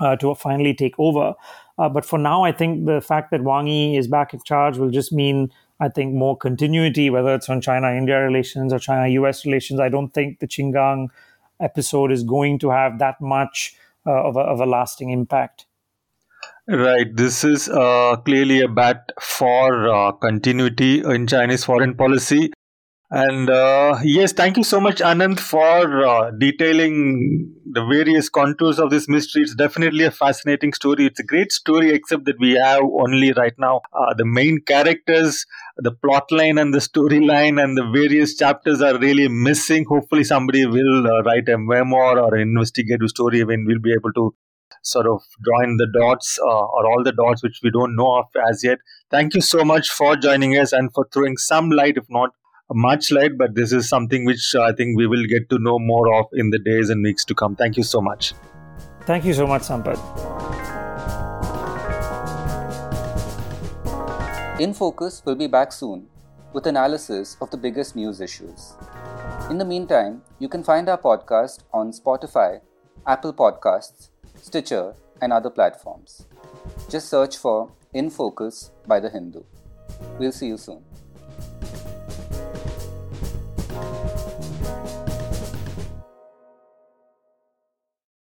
uh, 0.00 0.16
to 0.16 0.34
finally 0.34 0.74
take 0.74 0.94
over. 0.98 1.34
Uh, 1.78 1.88
but 1.88 2.04
for 2.04 2.18
now, 2.18 2.42
I 2.42 2.52
think 2.52 2.86
the 2.86 3.00
fact 3.00 3.30
that 3.30 3.44
Wang 3.44 3.66
Yi 3.66 3.96
is 3.96 4.08
back 4.08 4.32
in 4.32 4.40
charge 4.42 4.78
will 4.78 4.90
just 4.90 5.12
mean 5.12 5.52
I 5.78 5.88
think 5.88 6.14
more 6.14 6.36
continuity, 6.36 7.10
whether 7.10 7.34
it's 7.34 7.48
on 7.48 7.60
China 7.60 7.92
India 7.92 8.18
relations 8.20 8.72
or 8.72 8.78
China 8.78 9.08
US 9.08 9.44
relations. 9.44 9.80
I 9.80 9.88
don't 9.88 10.08
think 10.08 10.38
the 10.38 10.46
Qin 10.46 10.72
Gang 10.72 11.10
episode 11.60 12.12
is 12.12 12.22
going 12.22 12.58
to 12.60 12.70
have 12.70 12.98
that 12.98 13.20
much 13.20 13.76
uh, 14.06 14.12
of, 14.12 14.36
a, 14.36 14.40
of, 14.40 14.60
a, 14.60 14.66
lasting 14.66 15.10
impact. 15.10 15.66
Right. 16.68 17.14
This 17.14 17.44
is 17.44 17.68
uh, 17.68 18.16
clearly 18.24 18.60
a 18.60 18.68
bat 18.68 19.10
for 19.20 19.88
uh, 19.88 20.12
continuity 20.12 21.02
in 21.02 21.26
Chinese 21.26 21.64
foreign 21.64 21.94
policy. 21.94 22.52
And 23.08 23.48
uh, 23.48 24.00
yes, 24.02 24.32
thank 24.32 24.56
you 24.56 24.64
so 24.64 24.80
much, 24.80 24.96
Anand, 24.98 25.38
for 25.38 26.04
uh, 26.04 26.32
detailing 26.32 27.54
the 27.64 27.84
various 27.84 28.28
contours 28.28 28.80
of 28.80 28.90
this 28.90 29.08
mystery. 29.08 29.42
It's 29.42 29.54
definitely 29.54 30.04
a 30.04 30.10
fascinating 30.10 30.72
story. 30.72 31.06
It's 31.06 31.20
a 31.20 31.24
great 31.24 31.52
story, 31.52 31.90
except 31.90 32.24
that 32.24 32.40
we 32.40 32.54
have 32.54 32.80
only 32.82 33.32
right 33.32 33.54
now 33.58 33.82
uh, 33.92 34.12
the 34.14 34.24
main 34.26 34.60
characters, 34.66 35.46
the 35.76 35.92
plot 35.92 36.32
line, 36.32 36.58
and 36.58 36.74
the 36.74 36.78
storyline, 36.78 37.62
and 37.62 37.78
the 37.78 37.88
various 37.94 38.36
chapters 38.36 38.82
are 38.82 38.98
really 38.98 39.28
missing. 39.28 39.84
Hopefully, 39.88 40.24
somebody 40.24 40.66
will 40.66 41.06
uh, 41.06 41.22
write 41.22 41.48
a 41.48 41.58
memoir 41.58 42.18
or 42.18 42.34
an 42.34 42.40
investigative 42.40 43.08
story 43.08 43.44
when 43.44 43.64
we'll 43.68 43.78
be 43.80 43.92
able 43.92 44.12
to 44.14 44.34
sort 44.82 45.06
of 45.06 45.20
join 45.44 45.76
the 45.76 45.86
dots 45.98 46.38
uh, 46.40 46.44
or 46.44 46.86
all 46.90 47.02
the 47.04 47.12
dots 47.12 47.42
which 47.42 47.60
we 47.62 47.70
don't 47.70 47.94
know 47.94 48.18
of 48.18 48.26
as 48.50 48.62
yet. 48.64 48.78
Thank 49.12 49.34
you 49.34 49.40
so 49.40 49.64
much 49.64 49.90
for 49.90 50.16
joining 50.16 50.56
us 50.58 50.72
and 50.72 50.92
for 50.92 51.06
throwing 51.12 51.36
some 51.36 51.70
light, 51.70 51.96
if 51.96 52.04
not 52.08 52.30
much 52.72 53.10
light, 53.12 53.38
but 53.38 53.54
this 53.54 53.72
is 53.72 53.88
something 53.88 54.24
which 54.24 54.54
I 54.54 54.72
think 54.72 54.96
we 54.96 55.06
will 55.06 55.24
get 55.26 55.48
to 55.50 55.58
know 55.58 55.78
more 55.78 56.14
of 56.18 56.26
in 56.32 56.50
the 56.50 56.58
days 56.58 56.90
and 56.90 57.02
weeks 57.02 57.24
to 57.26 57.34
come. 57.34 57.54
Thank 57.56 57.76
you 57.76 57.82
so 57.82 58.00
much. 58.00 58.34
Thank 59.02 59.24
you 59.24 59.34
so 59.34 59.46
much, 59.46 59.62
Sampath. 59.62 60.00
In 64.58 64.72
Focus 64.72 65.22
will 65.24 65.36
be 65.36 65.46
back 65.46 65.70
soon 65.70 66.08
with 66.52 66.66
analysis 66.66 67.36
of 67.40 67.50
the 67.50 67.56
biggest 67.56 67.94
news 67.94 68.20
issues. 68.20 68.72
In 69.50 69.58
the 69.58 69.64
meantime, 69.64 70.22
you 70.38 70.48
can 70.48 70.64
find 70.64 70.88
our 70.88 70.98
podcast 70.98 71.60
on 71.72 71.92
Spotify, 71.92 72.60
Apple 73.06 73.32
Podcasts, 73.32 74.08
Stitcher, 74.42 74.94
and 75.20 75.32
other 75.32 75.50
platforms. 75.50 76.26
Just 76.90 77.08
search 77.08 77.36
for 77.36 77.70
In 77.94 78.10
Focus 78.10 78.72
by 78.86 78.98
The 78.98 79.10
Hindu. 79.10 79.44
We'll 80.18 80.32
see 80.32 80.48
you 80.48 80.56
soon. 80.56 80.82